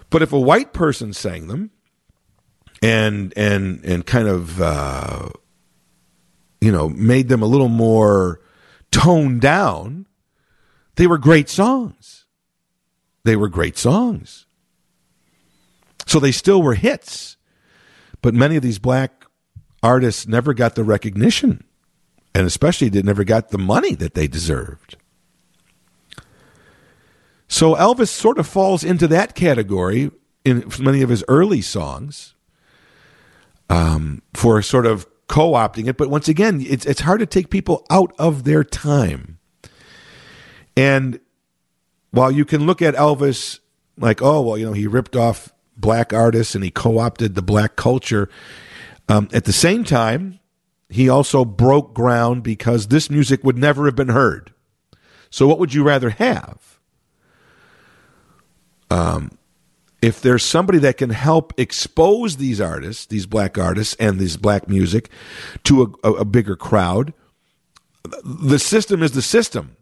[0.10, 1.72] But if a white person sang them
[2.82, 5.30] and and and kind of uh,
[6.62, 8.42] you know made them a little more
[8.92, 10.06] toned down,
[10.96, 12.26] they were great songs.
[13.24, 14.46] They were great songs.
[16.06, 17.38] So they still were hits.
[18.22, 19.26] But many of these black
[19.82, 21.64] artists never got the recognition,
[22.34, 24.96] and especially they never got the money that they deserved.
[27.50, 30.10] So Elvis sort of falls into that category
[30.46, 32.34] in many of his early songs
[33.70, 35.98] um, for sort of co-opting it.
[35.98, 39.33] But once again, it's it's hard to take people out of their time.
[40.76, 41.20] And
[42.12, 43.60] while you can look at Elvis
[43.98, 47.76] like, oh well, you know, he ripped off black artists and he co-opted the black
[47.76, 48.30] culture.
[49.10, 50.40] Um, at the same time,
[50.90, 54.54] he also broke ground because this music would never have been heard.
[55.30, 56.80] So, what would you rather have?
[58.92, 59.32] Um,
[60.02, 64.68] if there's somebody that can help expose these artists, these black artists, and this black
[64.68, 65.10] music
[65.64, 67.14] to a, a, a bigger crowd,
[68.24, 69.78] the system is the system.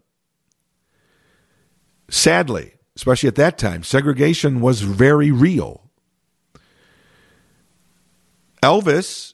[2.12, 5.88] Sadly, especially at that time, segregation was very real.
[8.62, 9.32] Elvis,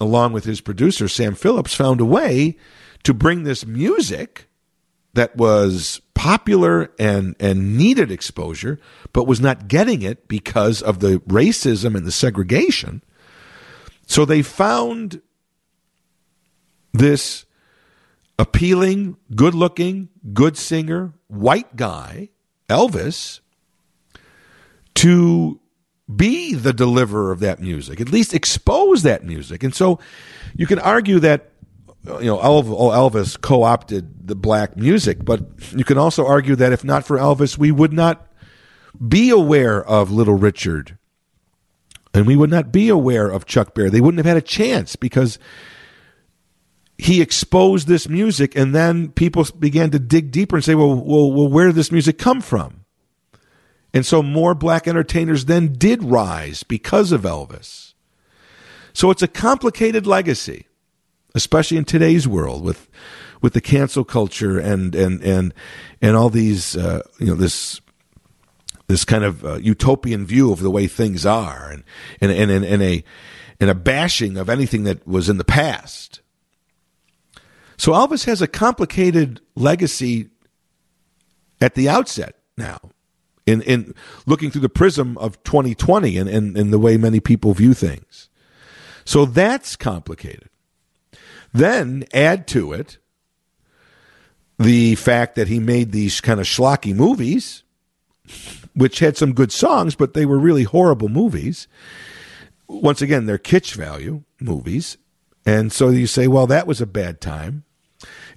[0.00, 2.56] along with his producer, Sam Phillips, found a way
[3.02, 4.48] to bring this music
[5.12, 8.80] that was popular and, and needed exposure,
[9.12, 13.02] but was not getting it because of the racism and the segregation.
[14.06, 15.20] So they found
[16.94, 17.44] this
[18.38, 22.30] appealing, good looking, good singer, white guy,
[22.68, 23.40] Elvis,
[24.94, 25.60] to
[26.14, 29.62] be the deliverer of that music, at least expose that music.
[29.62, 29.98] And so
[30.56, 31.50] you can argue that
[32.04, 36.84] you know, oh, Elvis co-opted the black music, but you can also argue that if
[36.84, 38.26] not for Elvis, we would not
[39.06, 40.96] be aware of Little Richard,
[42.14, 43.90] and we would not be aware of Chuck Berry.
[43.90, 45.38] They wouldn't have had a chance because
[46.98, 51.32] he exposed this music, and then people began to dig deeper and say, "Well, well,
[51.32, 52.84] well where did this music come from?"
[53.94, 57.94] And so more black entertainers then did rise because of Elvis.
[58.92, 60.66] So it's a complicated legacy
[61.34, 62.88] especially in today's world with
[63.40, 65.54] with the cancel culture and and and
[66.02, 67.80] and all these uh, you know this
[68.88, 71.84] this kind of uh, utopian view of the way things are and
[72.20, 73.04] and and, and, and a
[73.60, 76.20] and a bashing of anything that was in the past.
[77.78, 80.28] So Elvis has a complicated legacy
[81.60, 82.78] at the outset now
[83.46, 83.94] in, in
[84.26, 88.28] looking through the prism of 2020 and, and, and the way many people view things.
[89.04, 90.50] So that's complicated.
[91.52, 92.98] Then add to it
[94.58, 97.62] the fact that he made these kind of schlocky movies,
[98.74, 101.68] which had some good songs, but they were really horrible movies.
[102.66, 104.98] Once again, they're kitsch value movies.
[105.46, 107.64] And so you say, well, that was a bad time.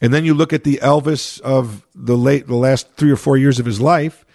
[0.01, 3.37] And then you look at the Elvis of the late the last three or four
[3.37, 4.25] years of his life,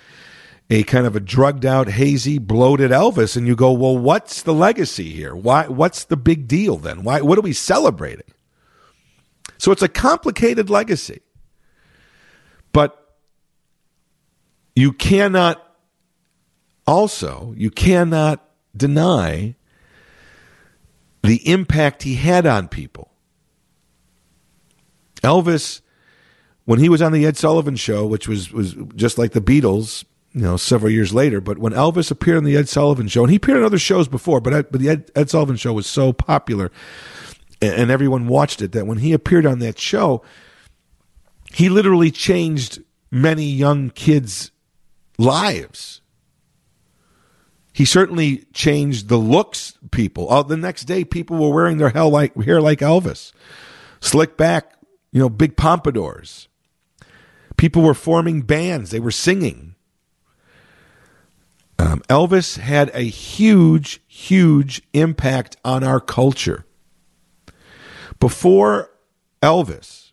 [0.70, 4.54] a kind of a drugged out, hazy, bloated Elvis, and you go, well, what's the
[4.54, 5.34] legacy here?
[5.34, 5.66] Why?
[5.66, 7.02] What's the big deal then?
[7.02, 7.20] Why?
[7.20, 8.32] What are we celebrating?
[9.58, 11.20] So it's a complicated legacy.
[12.72, 13.16] But
[14.74, 15.62] you cannot
[16.86, 19.56] also, you cannot deny
[21.22, 23.10] the impact he had on people.
[25.26, 25.80] Elvis,
[26.64, 30.04] when he was on the Ed Sullivan show, which was, was just like the Beatles,
[30.32, 33.30] you know, several years later, but when Elvis appeared on the Ed Sullivan show, and
[33.30, 36.12] he appeared on other shows before, but, but the Ed, Ed Sullivan show was so
[36.12, 36.70] popular
[37.62, 40.22] and everyone watched it that when he appeared on that show,
[41.52, 44.50] he literally changed many young kids'
[45.18, 46.00] lives.
[47.72, 50.42] He certainly changed the looks people.
[50.44, 53.32] The next day, people were wearing their hair like, hair like Elvis,
[54.00, 54.72] slick back,
[55.16, 56.46] you know, big pompadours.
[57.56, 58.90] People were forming bands.
[58.90, 59.74] They were singing.
[61.78, 66.66] Um, Elvis had a huge, huge impact on our culture.
[68.20, 68.90] Before
[69.42, 70.12] Elvis,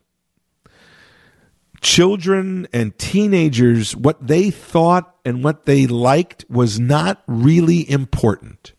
[1.82, 8.72] children and teenagers, what they thought and what they liked was not really important.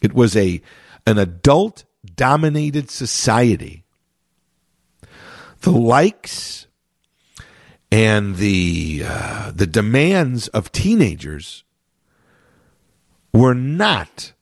[0.00, 0.62] It was a
[1.08, 3.82] an adult dominated society.
[5.60, 6.66] The likes
[7.90, 11.64] and the uh, the demands of teenagers
[13.32, 14.32] were not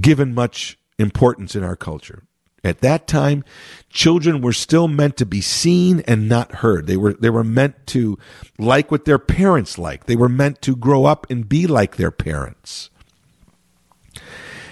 [0.00, 2.22] given much importance in our culture.
[2.64, 3.44] At that time,
[3.90, 6.88] children were still meant to be seen and not heard.
[6.88, 8.18] They were they were meant to
[8.58, 10.06] like what their parents like.
[10.06, 12.90] They were meant to grow up and be like their parents.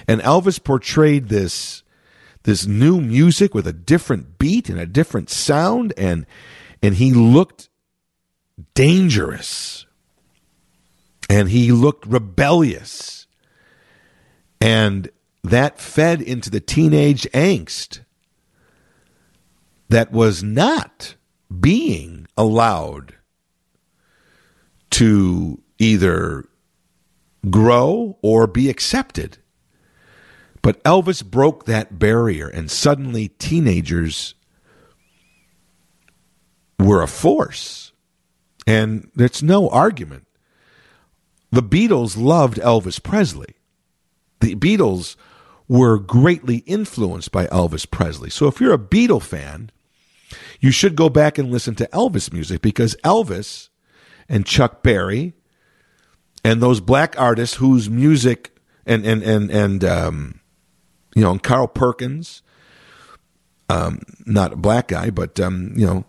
[0.08, 1.83] And Elvis portrayed this
[2.44, 6.26] this new music with a different beat and a different sound and
[6.82, 7.68] and he looked
[8.74, 9.86] dangerous
[11.28, 13.26] and he looked rebellious
[14.60, 15.10] and
[15.42, 18.00] that fed into the teenage angst
[19.88, 21.16] that was not
[21.60, 23.14] being allowed
[24.90, 26.44] to either
[27.50, 29.38] grow or be accepted.
[30.64, 34.34] But Elvis broke that barrier, and suddenly teenagers
[36.78, 37.92] were a force.
[38.66, 40.26] And there's no argument.
[41.52, 43.56] The Beatles loved Elvis Presley.
[44.40, 45.16] The Beatles
[45.68, 48.30] were greatly influenced by Elvis Presley.
[48.30, 49.70] So if you're a Beatle fan,
[50.60, 53.68] you should go back and listen to Elvis music because Elvis
[54.30, 55.34] and Chuck Berry
[56.42, 58.56] and those black artists whose music
[58.86, 60.40] and and and and um,
[61.14, 62.42] you know, and Carl Perkins,
[63.68, 66.04] um, not a black guy, but um, you know,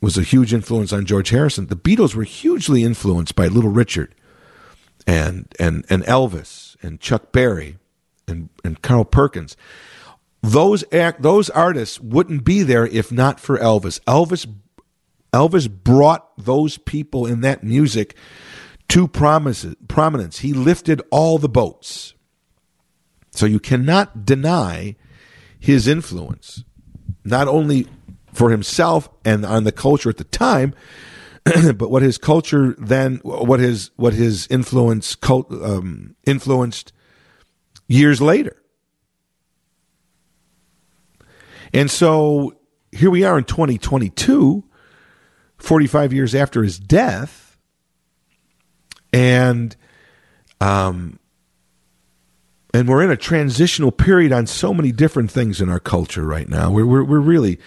[0.00, 1.66] was a huge influence on George Harrison.
[1.66, 4.14] The Beatles were hugely influenced by Little Richard
[5.06, 7.78] and and and Elvis and Chuck Berry
[8.26, 9.56] and and Carl Perkins.
[10.42, 14.00] Those act those artists wouldn't be there if not for Elvis.
[14.00, 14.46] Elvis
[15.32, 18.14] Elvis brought those people in that music
[18.88, 20.38] to prominence.
[20.38, 22.14] He lifted all the boats.
[23.38, 24.96] So you cannot deny
[25.60, 26.64] his influence,
[27.24, 27.86] not only
[28.32, 30.74] for himself and on the culture at the time,
[31.44, 36.92] but what his culture then, what his what his influence cult, um, influenced
[37.86, 38.60] years later.
[41.72, 42.56] And so
[42.90, 44.64] here we are in 2022,
[45.58, 47.56] 45 years after his death,
[49.12, 49.76] and
[50.60, 51.20] um,
[52.78, 56.48] and we're in a transitional period on so many different things in our culture right
[56.48, 56.70] now.
[56.70, 57.58] We're we're, we're really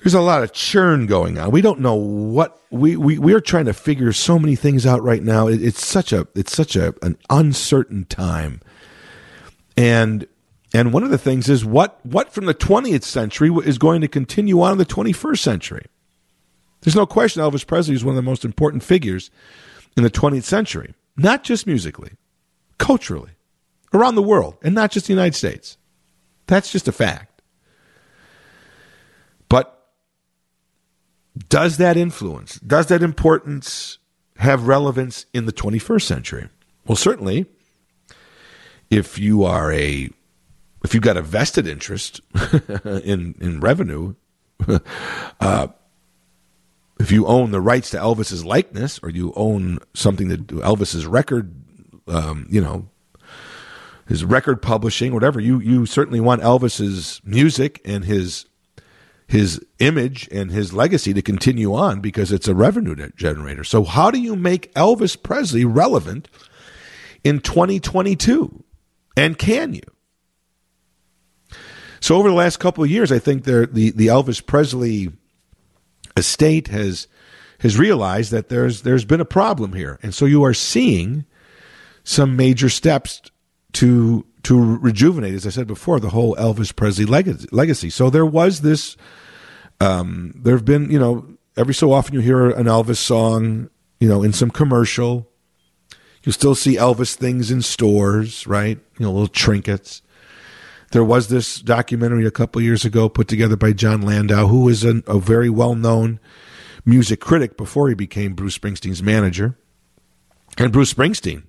[0.00, 1.50] there's a lot of churn going on.
[1.50, 5.02] We don't know what we we we are trying to figure so many things out
[5.02, 5.48] right now.
[5.48, 8.60] It, it's such a it's such a an uncertain time,
[9.74, 10.26] and
[10.74, 14.08] and one of the things is what what from the 20th century is going to
[14.08, 15.86] continue on in the 21st century.
[16.82, 19.30] There's no question Elvis Presley is one of the most important figures
[19.96, 22.12] in the 20th century, not just musically,
[22.76, 23.30] culturally,
[23.92, 25.76] around the world, and not just the United States.
[26.46, 27.42] That's just a fact.
[29.48, 29.88] But
[31.48, 33.98] does that influence, does that importance
[34.36, 36.48] have relevance in the 21st century?
[36.86, 37.46] Well, certainly,
[38.90, 40.10] if you are a
[40.84, 42.20] if you've got a vested interest
[42.84, 44.14] in in revenue,
[45.40, 45.68] uh,
[46.98, 51.54] if you own the rights to Elvis's likeness, or you own something that Elvis's record,
[52.06, 52.88] um, you know,
[54.08, 58.46] his record publishing, whatever, you you certainly want Elvis's music and his
[59.26, 63.62] his image and his legacy to continue on because it's a revenue generator.
[63.62, 66.28] So how do you make Elvis Presley relevant
[67.22, 68.64] in 2022?
[69.14, 69.82] And can you?
[72.00, 75.12] So over the last couple of years, I think the the Elvis Presley
[76.16, 77.08] estate has
[77.60, 81.26] has realized that there's there's been a problem here, and so you are seeing
[82.04, 83.20] some major steps
[83.74, 87.90] to to rejuvenate, as I said before, the whole Elvis Presley legacy.
[87.90, 88.96] So there was this.
[89.80, 94.08] Um, there have been, you know, every so often you hear an Elvis song, you
[94.08, 95.28] know, in some commercial.
[96.24, 98.78] You still see Elvis things in stores, right?
[98.98, 100.02] You know, little trinkets.
[100.92, 104.84] There was this documentary a couple years ago put together by Jon Landau, who is
[104.84, 106.18] an, a very well known
[106.84, 109.56] music critic before he became Bruce Springsteen's manager.
[110.56, 111.44] And Bruce Springsteen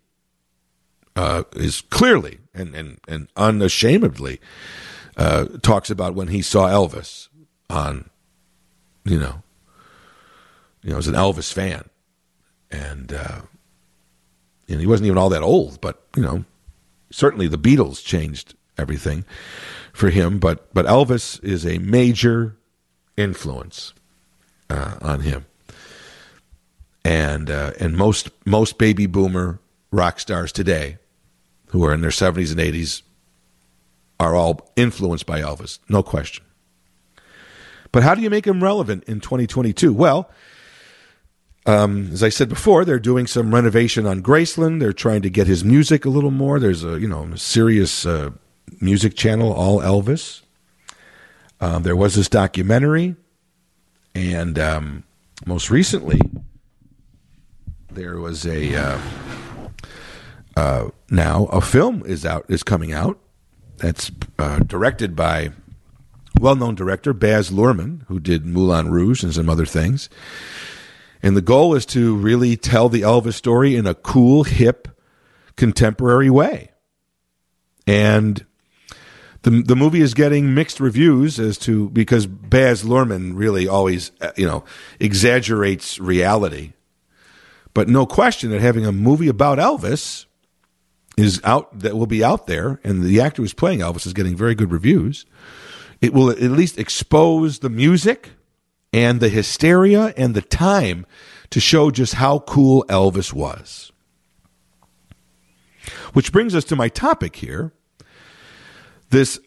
[1.20, 4.40] uh, is clearly and, and, and unashamedly
[5.18, 7.28] uh, talks about when he saw Elvis
[7.70, 8.10] on,
[9.04, 9.44] you know,
[10.82, 11.90] you know, as an Elvis fan,
[12.72, 13.42] and uh,
[14.70, 16.46] and he wasn't even all that old, but you know,
[17.12, 19.26] certainly the Beatles changed everything
[19.92, 20.40] for him.
[20.40, 22.56] But but Elvis is a major
[23.18, 23.94] influence
[24.70, 25.46] uh, on him,
[27.04, 29.60] and uh, and most most baby boomer
[29.92, 30.99] rock stars today,
[31.70, 33.04] who are in their seventies and eighties,
[34.20, 36.44] are all influenced by Elvis, no question.
[37.92, 39.94] But how do you make him relevant in 2022?
[39.94, 40.30] Well,
[41.66, 44.80] um, as I said before, they're doing some renovation on Graceland.
[44.80, 46.60] They're trying to get his music a little more.
[46.60, 48.32] There's a you know Sirius uh,
[48.80, 50.42] music channel, all Elvis.
[51.62, 53.16] Um, there was this documentary,
[54.16, 55.04] and um,
[55.46, 56.20] most recently,
[57.92, 59.00] there was a uh,
[60.60, 63.18] uh, now a film is out is coming out.
[63.78, 65.52] That's uh, directed by
[66.38, 70.10] well-known director Baz Luhrmann, who did Moulin Rouge and some other things.
[71.24, 74.90] And the goal is to really tell the Elvis story in a cool, hip,
[75.56, 76.72] contemporary way.
[77.88, 78.46] And
[79.44, 84.32] the the movie is getting mixed reviews as to because Baz Luhrmann really always uh,
[84.36, 84.66] you know
[85.00, 86.74] exaggerates reality.
[87.74, 90.26] But no question that having a movie about Elvis
[91.20, 94.36] is out that will be out there, and the actor who's playing Elvis is getting
[94.36, 95.26] very good reviews.
[96.02, 98.32] It will at least expose the music
[98.94, 101.06] and the hysteria and the time
[101.50, 103.92] to show just how cool Elvis was.
[106.14, 107.74] Which brings us to my topic here.
[109.10, 109.40] This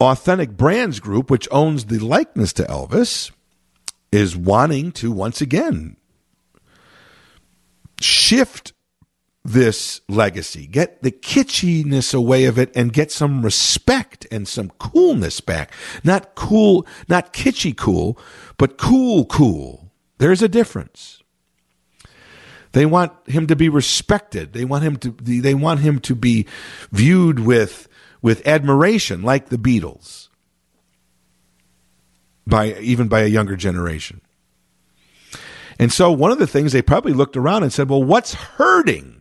[0.00, 3.32] Authentic Brands Group, which owns the likeness to Elvis,
[4.12, 5.96] is wanting to once again
[8.00, 8.72] shift
[9.52, 15.40] this legacy, get the kitschiness away of it, and get some respect and some coolness
[15.40, 15.72] back.
[16.04, 18.18] Not cool, not kitschy cool,
[18.56, 19.90] but cool, cool.
[20.18, 21.22] There's a difference.
[22.72, 24.52] They want him to be respected.
[24.52, 25.10] They want him to.
[25.10, 26.46] They want him to be
[26.92, 27.88] viewed with
[28.20, 30.28] with admiration, like the Beatles,
[32.46, 34.20] by even by a younger generation.
[35.78, 39.17] And so, one of the things they probably looked around and said, "Well, what's hurting?"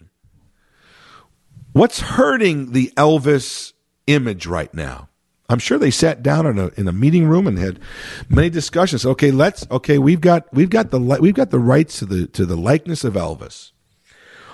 [1.78, 3.74] What's hurting the Elvis
[4.08, 5.10] image right now?
[5.48, 7.80] I'm sure they sat down in a in a meeting room and had
[8.28, 9.06] many discussions.
[9.06, 12.48] Okay, let's okay, we've got we've got the we've got the rights to the to
[12.48, 13.74] the likeness of Elvis.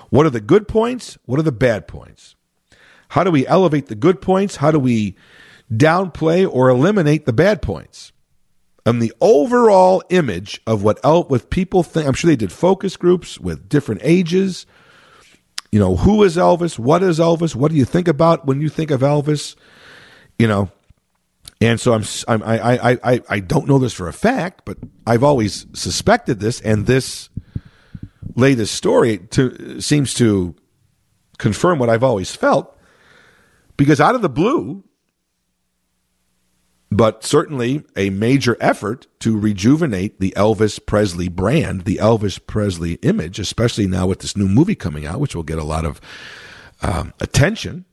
[0.09, 1.17] What are the good points?
[1.23, 2.35] What are the bad points?
[3.07, 4.57] How do we elevate the good points?
[4.57, 5.15] How do we
[5.71, 8.11] downplay or eliminate the bad points?
[8.85, 12.05] And the overall image of what El- what people think.
[12.05, 14.65] I'm sure they did focus groups with different ages,
[15.73, 16.77] you know, who is Elvis?
[16.77, 17.55] What is Elvis?
[17.55, 19.55] What do you think about when you think of Elvis?
[20.37, 20.69] You know,
[21.59, 24.77] and so I'm, I'm I, I, I, I don't know this for a fact, but
[25.07, 27.29] I've always suspected this, and this
[28.35, 30.53] latest story to, seems to
[31.39, 32.77] confirm what I've always felt.
[33.75, 34.83] Because out of the blue,
[36.93, 43.39] but certainly a major effort to rejuvenate the Elvis Presley brand, the Elvis Presley image,
[43.39, 45.99] especially now with this new movie coming out, which will get a lot of
[46.81, 47.85] um, attention.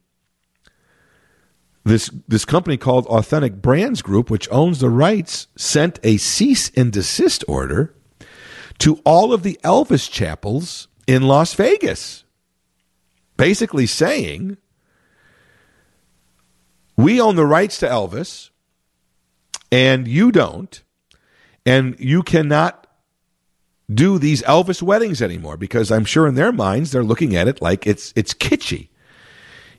[1.85, 6.93] This this company called Authentic Brands Group, which owns the rights, sent a cease and
[6.93, 7.95] desist order
[8.79, 12.25] to all of the Elvis chapels in Las Vegas,
[13.39, 14.59] basically saying,
[16.97, 18.51] "We own the rights to Elvis."
[19.71, 20.83] And you don't,
[21.65, 22.87] and you cannot
[23.93, 27.61] do these Elvis weddings anymore because I'm sure in their minds they're looking at it
[27.61, 28.89] like it's it's kitschy.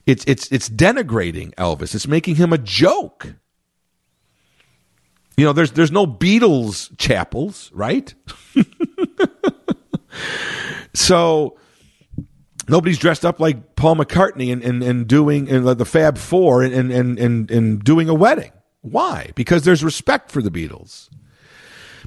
[0.05, 1.95] It's it's it's denigrating Elvis.
[1.95, 3.35] It's making him a joke.
[5.37, 8.13] You know, there's there's no Beatles chapels, right?
[10.93, 11.57] so
[12.67, 16.91] nobody's dressed up like Paul McCartney and, and, and doing and the Fab Four and,
[16.91, 18.51] and, and, and doing a wedding.
[18.82, 19.32] Why?
[19.36, 21.09] Because there's respect for the Beatles.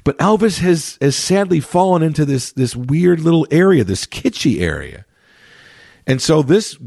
[0.03, 5.05] But Elvis has, has sadly fallen into this, this weird little area, this kitschy area.
[6.05, 6.77] And so this,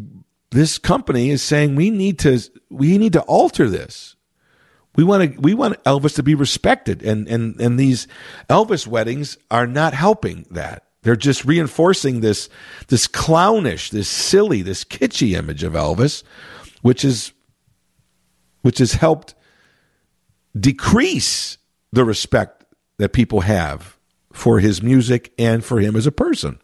[0.51, 4.15] this company is saying we need to, we need to alter this.
[4.95, 7.03] We want to, we want Elvis to be respected.
[7.03, 8.07] And, and, and these
[8.49, 10.85] Elvis weddings are not helping that.
[11.03, 12.49] They're just reinforcing this,
[12.89, 16.23] this clownish, this silly, this kitschy image of Elvis,
[16.83, 17.33] which is,
[18.63, 19.35] which has helped
[20.59, 21.59] decrease
[21.93, 22.65] the respect
[22.99, 23.99] that people have
[24.33, 26.59] for his music and for him as a person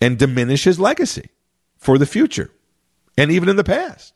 [0.00, 1.30] and diminish his legacy
[1.78, 2.50] for the future
[3.16, 4.12] and even in the past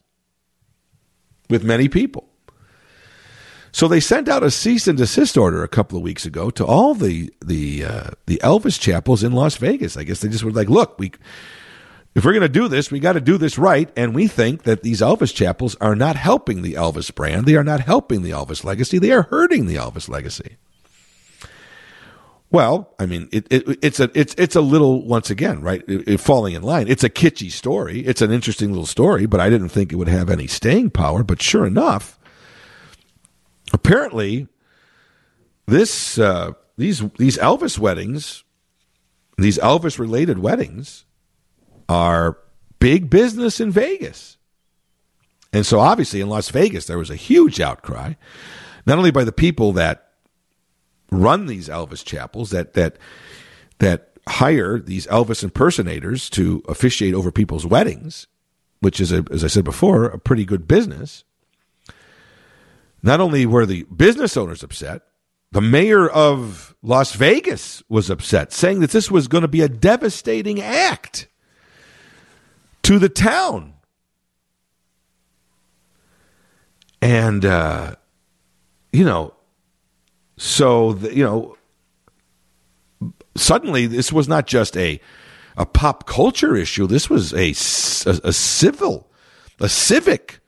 [1.49, 2.29] with many people.
[3.73, 6.65] So they sent out a cease and desist order a couple of weeks ago to
[6.65, 9.99] all the the uh, the Elvis chapels in Las Vegas.
[9.99, 11.13] I guess they just were like, "Look, we
[12.17, 13.91] if we're going to do this, we got to do this right.
[13.95, 17.45] And we think that these Elvis chapels are not helping the Elvis brand.
[17.45, 18.99] They are not helping the Elvis legacy.
[18.99, 20.57] They are hurting the Elvis legacy.
[22.51, 25.85] Well, I mean, it, it, it's a it's it's a little once again, right?
[25.87, 26.89] It, falling in line.
[26.89, 28.01] It's a kitschy story.
[28.01, 31.23] It's an interesting little story, but I didn't think it would have any staying power.
[31.23, 32.19] But sure enough,
[33.75, 34.49] apparently,
[35.67, 38.43] this uh, these these Elvis weddings,
[39.37, 41.05] these Elvis related weddings,
[41.89, 42.39] are
[42.79, 44.37] big business in Vegas.
[45.53, 48.15] And so obviously in Las Vegas, there was a huge outcry,
[48.85, 50.13] not only by the people that
[51.11, 52.97] run these Elvis chapels, that, that,
[53.79, 58.27] that hire these Elvis impersonators to officiate over people's weddings,
[58.81, 61.25] which is, a, as I said before, a pretty good business.
[63.03, 65.03] Not only were the business owners upset,
[65.53, 69.69] the mayor of Las Vegas was upset, saying that this was going to be a
[69.69, 71.29] devastating act
[72.87, 73.75] to the town.
[77.03, 77.97] And, uh,
[78.93, 79.35] you know,
[80.37, 81.57] so, the, you know,
[83.37, 85.01] suddenly this was not just a,
[85.57, 86.87] a pop culture issue.
[86.87, 87.49] This was a,
[88.09, 89.11] a, a civil,
[89.59, 90.39] a civic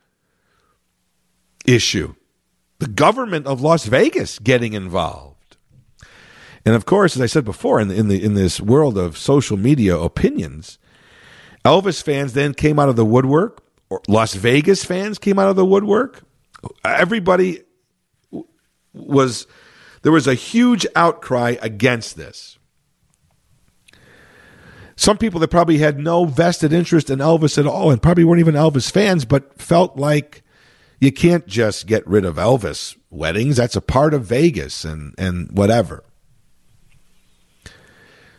[1.66, 2.14] issue
[2.78, 5.57] the government of Las Vegas getting involved.
[6.64, 9.18] And of course, as I said before, in the, in, the, in this world of
[9.18, 10.78] social media opinions,
[11.69, 13.62] Elvis fans then came out of the woodwork.
[13.91, 16.23] Or Las Vegas fans came out of the woodwork.
[16.83, 17.61] Everybody
[18.95, 19.47] was
[20.03, 22.59] there was a huge outcry against this.
[24.97, 28.41] Some people that probably had no vested interest in Elvis at all and probably weren't
[28.41, 30.43] even Elvis fans, but felt like
[31.01, 33.59] you can't just get rid of Elvis weddings.
[33.59, 36.03] That's a part of Vegas and, and whatever.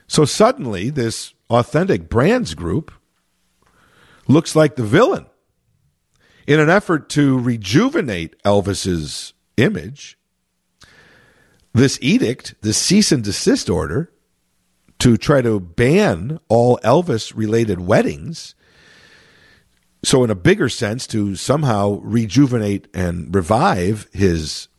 [0.08, 2.92] So suddenly, this authentic brands group
[4.30, 5.26] looks like the villain.
[6.48, 10.18] In an effort to rejuvenate Elvis's image,
[11.74, 14.12] this edict, this cease and desist order
[15.00, 18.56] to try to ban all Elvis related weddings,
[20.02, 24.70] so, in a bigger sense, to somehow rejuvenate and revive his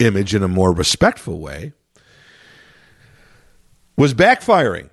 [0.00, 1.72] image in a more respectful way,
[3.96, 4.90] was backfiring.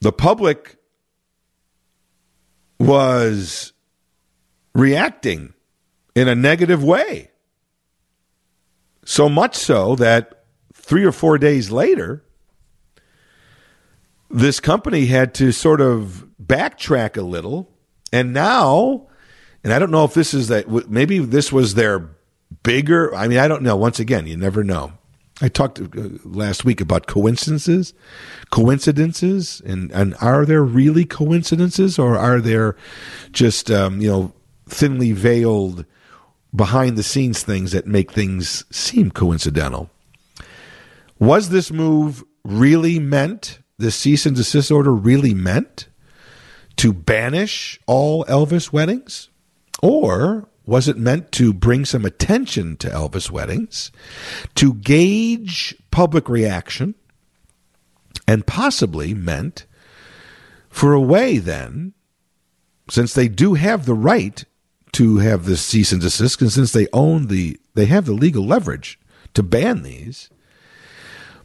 [0.00, 0.75] The public
[2.78, 3.72] was
[4.74, 5.54] reacting
[6.14, 7.30] in a negative way.
[9.04, 12.24] So much so that three or four days later,
[14.30, 17.70] this company had to sort of backtrack a little.
[18.12, 19.08] And now,
[19.62, 22.10] and I don't know if this is that, maybe this was their
[22.62, 23.76] bigger, I mean, I don't know.
[23.76, 24.92] Once again, you never know.
[25.42, 25.84] I talked uh,
[26.24, 27.92] last week about coincidences,
[28.50, 32.74] coincidences, and, and are there really coincidences or are there
[33.32, 34.32] just, um, you know,
[34.66, 35.84] thinly veiled
[36.54, 39.90] behind the scenes things that make things seem coincidental?
[41.18, 45.88] Was this move really meant the cease and desist order really meant
[46.76, 49.28] to banish all Elvis weddings?
[49.82, 53.92] Or was it meant to bring some attention to Elvis weddings,
[54.56, 56.96] to gauge public reaction,
[58.26, 59.64] and possibly meant
[60.68, 61.94] for a way then,
[62.90, 64.44] since they do have the right
[64.92, 68.44] to have this cease and desist, and since they own the, they have the legal
[68.44, 68.98] leverage
[69.34, 70.30] to ban these,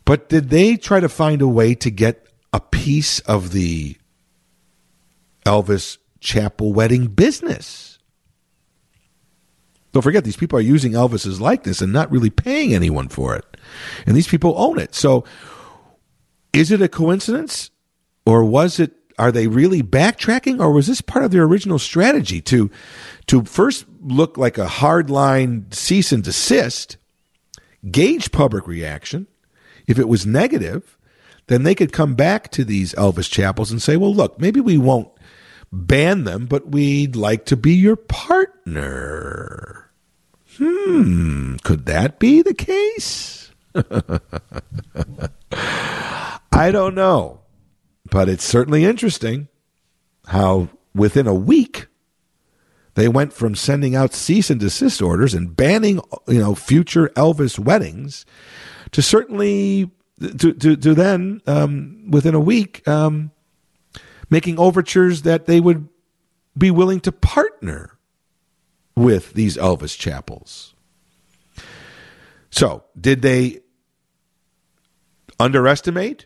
[0.04, 3.96] but did they try to find a way to get a piece of the
[5.46, 7.91] Elvis chapel wedding business?
[9.92, 13.58] Don't forget, these people are using Elvis's likeness and not really paying anyone for it.
[14.06, 14.96] And these people own it.
[14.96, 15.26] So
[16.54, 17.72] is it a coincidence?
[18.26, 22.42] Or was it are they really backtracking or was this part of their original strategy
[22.42, 22.72] to
[23.28, 26.98] to first look like a hardline cease and desist,
[27.90, 29.28] gauge public reaction,
[29.86, 30.98] if it was negative,
[31.48, 34.78] then they could come back to these Elvis chapels and say, well, look, maybe we
[34.78, 35.10] won't
[35.72, 39.92] ban them, but we'd like to be your partner.
[40.58, 43.52] Hmm, could that be the case?
[46.52, 47.40] I don't know,
[48.10, 49.48] but it's certainly interesting
[50.28, 51.88] how within a week
[52.96, 57.58] they went from sending out cease and desist orders and banning, you know, future Elvis
[57.58, 58.26] weddings
[58.92, 63.32] to certainly to to, to then um, within a week um,
[64.32, 65.88] making overtures that they would
[66.58, 68.00] be willing to partner
[68.96, 70.74] with these Elvis chapels.
[72.50, 73.60] So, did they
[75.40, 76.26] underestimate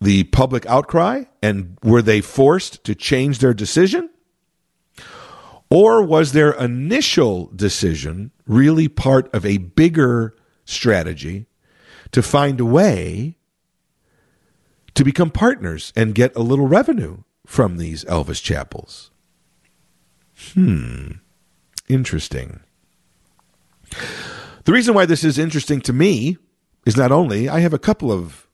[0.00, 4.10] the public outcry and were they forced to change their decision?
[5.68, 11.46] Or was their initial decision really part of a bigger strategy
[12.12, 13.36] to find a way
[15.00, 19.10] to become partners and get a little revenue from these Elvis chapels.
[20.52, 21.12] Hmm.
[21.88, 22.60] Interesting.
[24.64, 26.36] The reason why this is interesting to me
[26.84, 28.46] is not only I have a couple of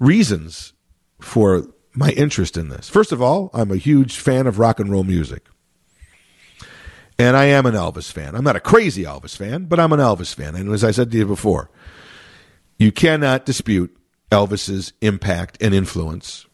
[0.00, 0.72] reasons
[1.20, 2.88] for my interest in this.
[2.88, 5.46] First of all, I'm a huge fan of rock and roll music.
[7.20, 8.34] And I am an Elvis fan.
[8.34, 10.56] I'm not a crazy Elvis fan, but I'm an Elvis fan.
[10.56, 11.70] And as I said to you before,
[12.80, 13.96] you cannot dispute
[14.32, 16.46] Elvis's impact and influence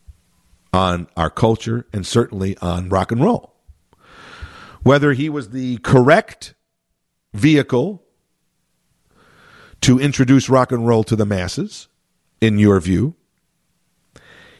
[0.72, 3.54] on our culture and certainly on rock and roll.
[4.82, 6.54] whether he was the correct
[7.34, 8.02] vehicle
[9.80, 11.88] to introduce rock and roll to the masses,
[12.40, 13.14] in your view.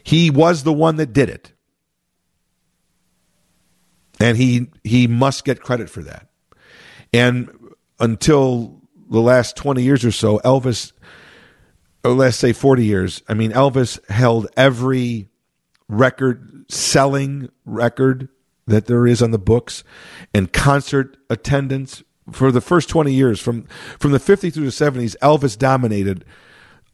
[0.03, 1.53] He was the one that did it.
[4.19, 6.29] And he he must get credit for that.
[7.13, 7.49] And
[7.99, 10.91] until the last 20 years or so, Elvis
[12.03, 15.29] or let's say 40 years, I mean Elvis held every
[15.87, 18.29] record selling record
[18.67, 19.83] that there is on the books
[20.33, 23.39] and concert attendance for the first 20 years.
[23.39, 23.63] From
[23.99, 26.23] from the 50s through the 70s Elvis dominated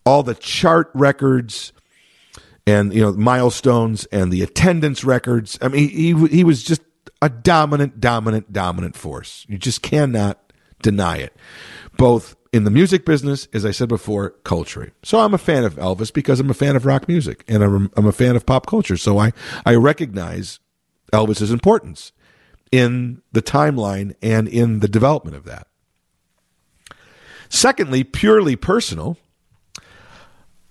[0.06, 1.74] all the chart records
[2.66, 5.58] and you know milestones and the attendance records.
[5.62, 6.82] I mean he he was just
[7.22, 9.46] a dominant dominant dominant force.
[9.48, 10.40] You just cannot
[10.82, 11.36] deny it.
[11.98, 15.76] Both in the music business as I said before culture so I'm a fan of
[15.76, 18.66] Elvis because I'm a fan of rock music and I'm, I'm a fan of pop
[18.66, 19.34] culture so I
[19.66, 20.60] I recognize
[21.12, 22.12] Elvis's importance
[22.72, 25.68] in the timeline and in the development of that.
[27.50, 29.18] Secondly, purely personal,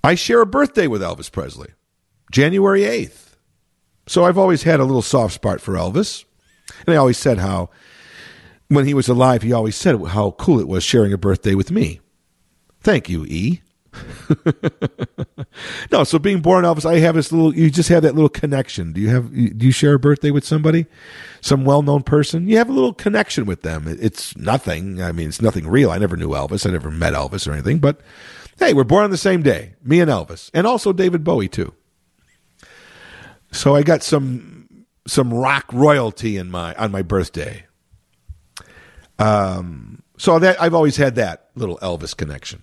[0.03, 1.71] I share a birthday with Elvis Presley,
[2.31, 3.37] January 8th.
[4.07, 6.25] So I've always had a little soft spot for Elvis.
[6.87, 7.71] And I always said how,
[8.69, 11.71] when he was alive, he always said how cool it was sharing a birthday with
[11.71, 12.01] me.
[12.81, 13.61] Thank you, E.
[15.93, 17.55] no, so being born Elvis, I have this little.
[17.55, 18.93] You just have that little connection.
[18.93, 19.31] Do you have?
[19.33, 20.87] Do you share a birthday with somebody,
[21.41, 22.49] some well-known person?
[22.49, 23.85] You have a little connection with them.
[23.87, 25.01] It's nothing.
[25.01, 25.91] I mean, it's nothing real.
[25.91, 26.67] I never knew Elvis.
[26.67, 27.79] I never met Elvis or anything.
[27.79, 28.01] But
[28.59, 29.75] hey, we're born on the same day.
[29.83, 31.73] Me and Elvis, and also David Bowie too.
[33.53, 37.67] So I got some some rock royalty in my on my birthday.
[39.19, 42.63] Um, so that I've always had that little Elvis connection.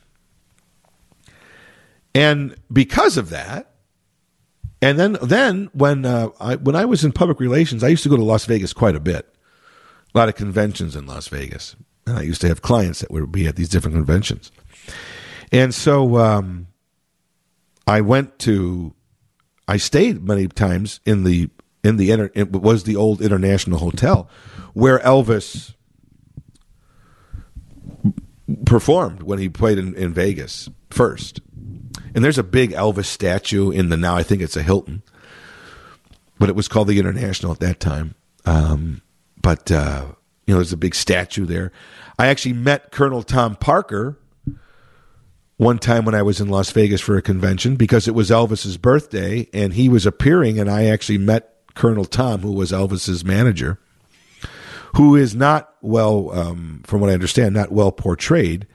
[2.14, 3.72] And because of that,
[4.82, 8.10] and then then when uh, I when I was in public relations, I used to
[8.10, 9.28] go to Las Vegas quite a bit.
[10.14, 11.76] A lot of conventions in Las Vegas,
[12.06, 14.52] and I used to have clients that would be at these different conventions.
[15.54, 16.68] And so um,
[17.88, 18.94] I went to,
[19.68, 21.50] I stayed many times in the
[21.84, 24.30] in the it was the old International Hotel,
[24.74, 25.76] where Elvis
[28.66, 31.42] performed when he played in, in Vegas first.
[32.14, 35.02] And there's a big Elvis statue in the now, I think it's a Hilton,
[36.40, 38.16] but it was called the International at that time.
[38.46, 39.02] Um,
[39.42, 40.06] but, uh,
[40.46, 41.72] you know, there's a big statue there.
[42.20, 44.18] I actually met Colonel Tom Parker
[45.58, 48.78] one time when I was in Las Vegas for a convention because it was Elvis's
[48.78, 53.80] birthday and he was appearing, and I actually met Colonel Tom, who was Elvis's manager,
[54.96, 58.68] who is not well, um, from what I understand, not well portrayed,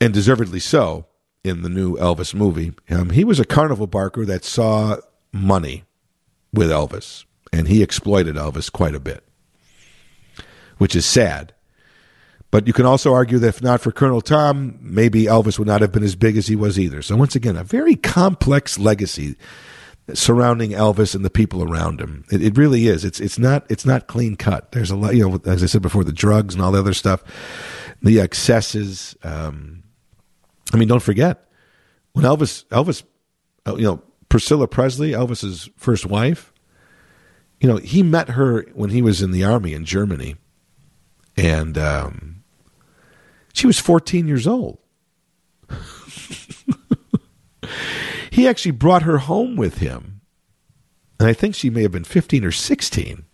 [0.00, 1.06] and deservedly so
[1.42, 2.72] in the new Elvis movie.
[2.90, 4.96] Um, he was a carnival barker that saw
[5.32, 5.84] money
[6.52, 9.24] with Elvis, and he exploited Elvis quite a bit,
[10.78, 11.52] which is sad.
[12.50, 15.80] But you can also argue that if not for Colonel Tom, maybe Elvis would not
[15.80, 17.02] have been as big as he was either.
[17.02, 19.34] So once again, a very complex legacy
[20.12, 22.24] surrounding Elvis and the people around him.
[22.30, 23.04] It, it, really is.
[23.04, 24.72] It's it's not it's not clean cut.
[24.72, 26.92] There's a lot, you know, as I said before, the drugs and all the other
[26.92, 27.22] stuff,
[28.02, 29.16] the excesses.
[29.22, 29.82] Um,
[30.72, 31.48] I mean, don't forget
[32.12, 33.02] when Elvis, Elvis,
[33.66, 36.52] uh, you know, Priscilla Presley, Elvis's first wife.
[37.60, 40.36] You know, he met her when he was in the army in Germany,
[41.36, 42.42] and um,
[43.54, 44.78] she was 14 years old.
[48.34, 50.20] he actually brought her home with him,
[51.20, 53.24] and I think she may have been 15 or 16.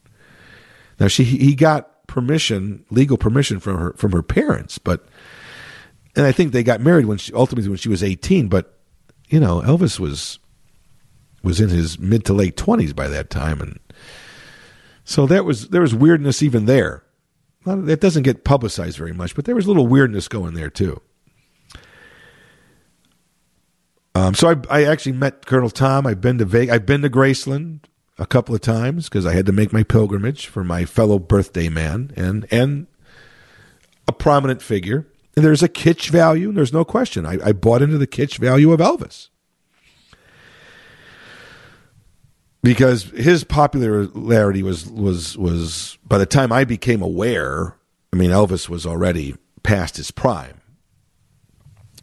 [0.99, 5.09] Now she he got permission, legal permission from her from her parents, but
[6.15, 8.49] and I think they got married when she ultimately when she was 18.
[8.49, 8.79] But
[9.31, 10.39] you know, Elvis was
[11.43, 13.81] was in his mid to late 20s by that time, and
[15.05, 17.05] so that was there was weirdness even there.
[17.65, 21.01] That doesn't get publicized very much, but there was a little weirdness going there too.
[24.21, 26.07] Um, so I, I actually met Colonel Tom.
[26.07, 26.75] I've been to Vegas.
[26.75, 27.81] I've been to Graceland
[28.19, 31.71] a couple of times because I had to make my pilgrimage for my fellow birthday
[31.71, 32.87] man and and
[34.07, 35.07] a prominent figure.
[35.37, 36.53] And there's a kitsch value.
[36.53, 37.25] There's no question.
[37.25, 39.29] I, I bought into the kitsch value of Elvis.
[42.63, 47.79] Because his popularity was was was by the time I became aware,
[48.13, 50.61] I mean Elvis was already past his prime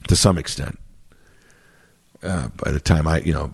[0.07, 0.79] to some extent.
[2.23, 3.53] Uh, by the time I, you know,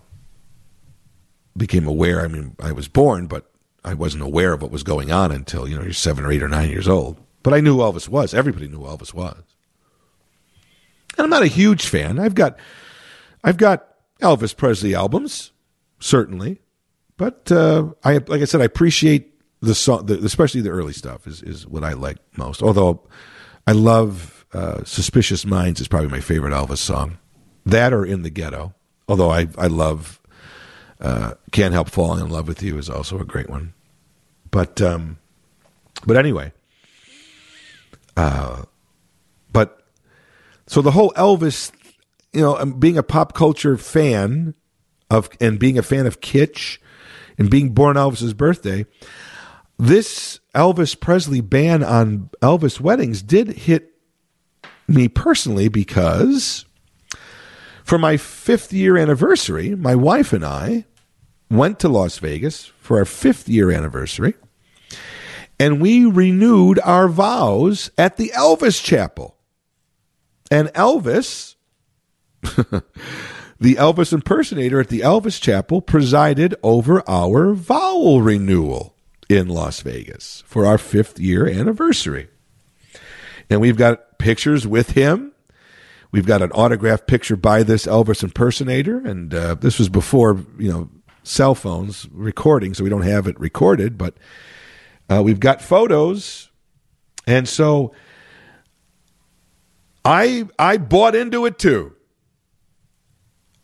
[1.55, 3.51] became aware, I mean, I was born, but
[3.83, 6.43] I wasn't aware of what was going on until, you know, you're seven or eight
[6.43, 7.17] or nine years old.
[7.43, 8.33] But I knew Elvis was.
[8.33, 9.43] Everybody knew Elvis was.
[11.17, 12.17] And I'm not a huge fan.
[12.17, 12.57] I've got
[13.43, 13.87] I've got
[14.21, 15.51] Elvis Presley albums,
[15.99, 16.61] certainly.
[17.17, 21.27] But uh, I like I said, I appreciate the song, the, especially the early stuff,
[21.27, 22.63] is is what I like most.
[22.63, 23.01] Although
[23.67, 27.19] I love uh, "Suspicious Minds" is probably my favorite Elvis song.
[27.65, 28.73] That or "In the Ghetto."
[29.07, 30.19] Although I I love
[30.99, 33.73] uh, "Can't Help Falling in Love with You" is also a great one.
[34.51, 35.17] But um,
[36.05, 36.53] but anyway,
[38.15, 38.63] uh,
[39.51, 39.85] but
[40.67, 41.71] so the whole Elvis,
[42.31, 44.53] you know, um, being a pop culture fan
[45.09, 46.79] of and being a fan of kitsch
[47.37, 48.85] and being born Elvis's birthday,
[49.77, 53.91] this Elvis Presley ban on Elvis weddings did hit
[54.87, 56.65] me personally because
[57.83, 60.85] for my fifth year anniversary, my wife and I
[61.49, 64.35] went to Las Vegas for our fifth year anniversary
[65.59, 69.37] and we renewed our vows at the Elvis Chapel.
[70.51, 71.55] And Elvis,
[72.41, 78.95] the Elvis impersonator at the Elvis Chapel, presided over our vow renewal
[79.29, 82.29] in Las Vegas for our fifth year anniversary.
[83.49, 85.32] And we've got pictures with him.
[86.13, 90.71] We've got an autographed picture by this Elvis impersonator, and uh, this was before you
[90.71, 90.89] know
[91.23, 93.97] cell phones recording, so we don't have it recorded.
[93.97, 94.13] But
[95.09, 96.51] uh, we've got photos,
[97.25, 97.95] and so
[100.05, 101.95] I I bought into it too.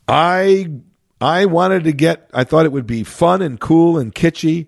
[0.08, 0.72] I
[1.20, 2.28] I wanted to get.
[2.34, 4.66] I thought it would be fun and cool and kitschy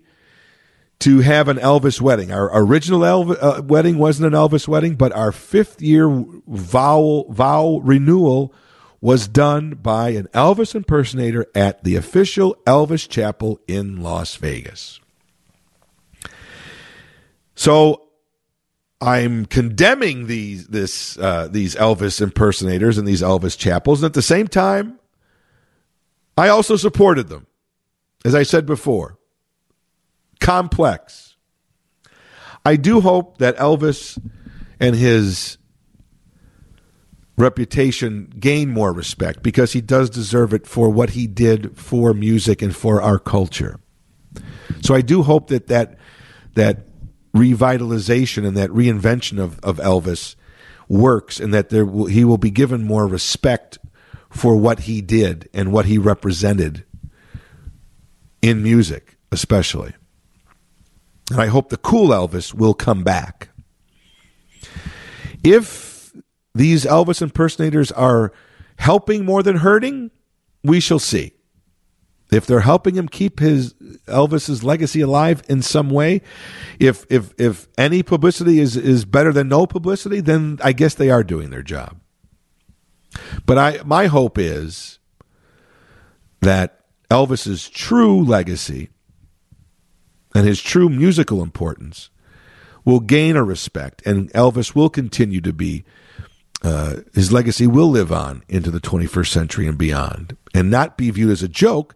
[1.03, 2.31] to have an Elvis wedding.
[2.31, 7.81] Our original Elvis, uh, wedding wasn't an Elvis wedding, but our fifth year vow vow
[7.83, 8.53] renewal
[9.01, 15.01] was done by an Elvis impersonator at the official Elvis Chapel in Las Vegas.
[17.53, 18.03] So
[19.01, 24.21] I'm condemning these this uh, these Elvis impersonators and these Elvis chapels, and at the
[24.21, 24.99] same time,
[26.37, 27.45] I also supported them.
[28.23, 29.17] As I said before,
[30.43, 31.35] complex.
[32.65, 34.19] I do hope that Elvis
[34.79, 35.57] and his
[37.37, 42.61] reputation gain more respect because he does deserve it for what he did for music
[42.61, 43.79] and for our culture.
[44.81, 45.97] So I do hope that that
[46.55, 46.87] that
[47.33, 50.35] revitalization and that reinvention of, of Elvis
[50.87, 53.79] works and that there will, he will be given more respect
[54.29, 56.85] for what he did and what he represented
[58.41, 59.93] in music especially.
[61.31, 63.49] And I hope the cool Elvis will come back.
[65.43, 66.13] If
[66.53, 68.31] these Elvis impersonators are
[68.77, 70.11] helping more than hurting,
[70.63, 71.33] we shall see.
[72.31, 73.73] If they're helping him keep his
[74.07, 76.21] Elvis's legacy alive in some way,
[76.79, 81.11] if if if any publicity is is better than no publicity, then I guess they
[81.11, 81.99] are doing their job.
[83.45, 84.97] But I my hope is
[86.41, 86.79] that
[87.11, 88.89] Elvis's true legacy
[90.33, 92.09] and his true musical importance
[92.85, 95.85] will gain a respect, and Elvis will continue to be.
[96.63, 101.09] Uh, his legacy will live on into the 21st century and beyond, and not be
[101.11, 101.93] viewed as a joke,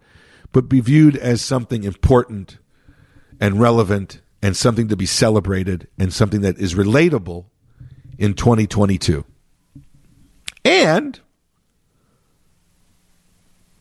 [0.51, 2.57] but be viewed as something important
[3.39, 7.45] and relevant and something to be celebrated and something that is relatable
[8.17, 9.23] in 2022.
[10.65, 11.19] And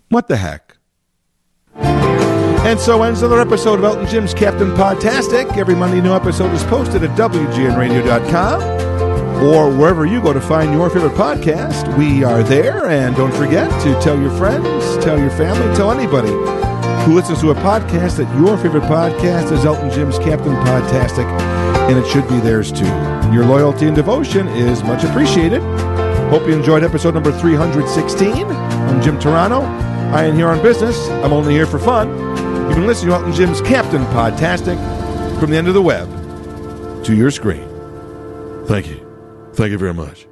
[0.09, 0.77] what the heck?
[2.67, 5.57] And so ends another episode of Elton Jim's Captain Podtastic.
[5.57, 8.61] Every Monday, new episode is posted at WGNRadio.com
[9.45, 11.97] or wherever you go to find your favorite podcast.
[11.97, 12.87] We are there.
[12.87, 16.33] And don't forget to tell your friends, tell your family, tell anybody
[17.05, 21.27] who listens to a podcast that your favorite podcast is Elton Jim's Captain Podtastic,
[21.89, 22.85] and it should be theirs too.
[23.33, 25.63] Your loyalty and devotion is much appreciated.
[26.31, 28.45] Hope you enjoyed episode number 316.
[28.45, 29.63] I'm Jim Turano.
[30.13, 31.09] I am here on business.
[31.09, 32.46] I'm only here for fun.
[32.67, 34.77] You've been listening to Elton Jim's Captain Podtastic
[35.39, 36.09] from the end of the web
[37.05, 37.67] to your screen.
[38.67, 39.01] Thank you.
[39.55, 40.27] Thank you very much.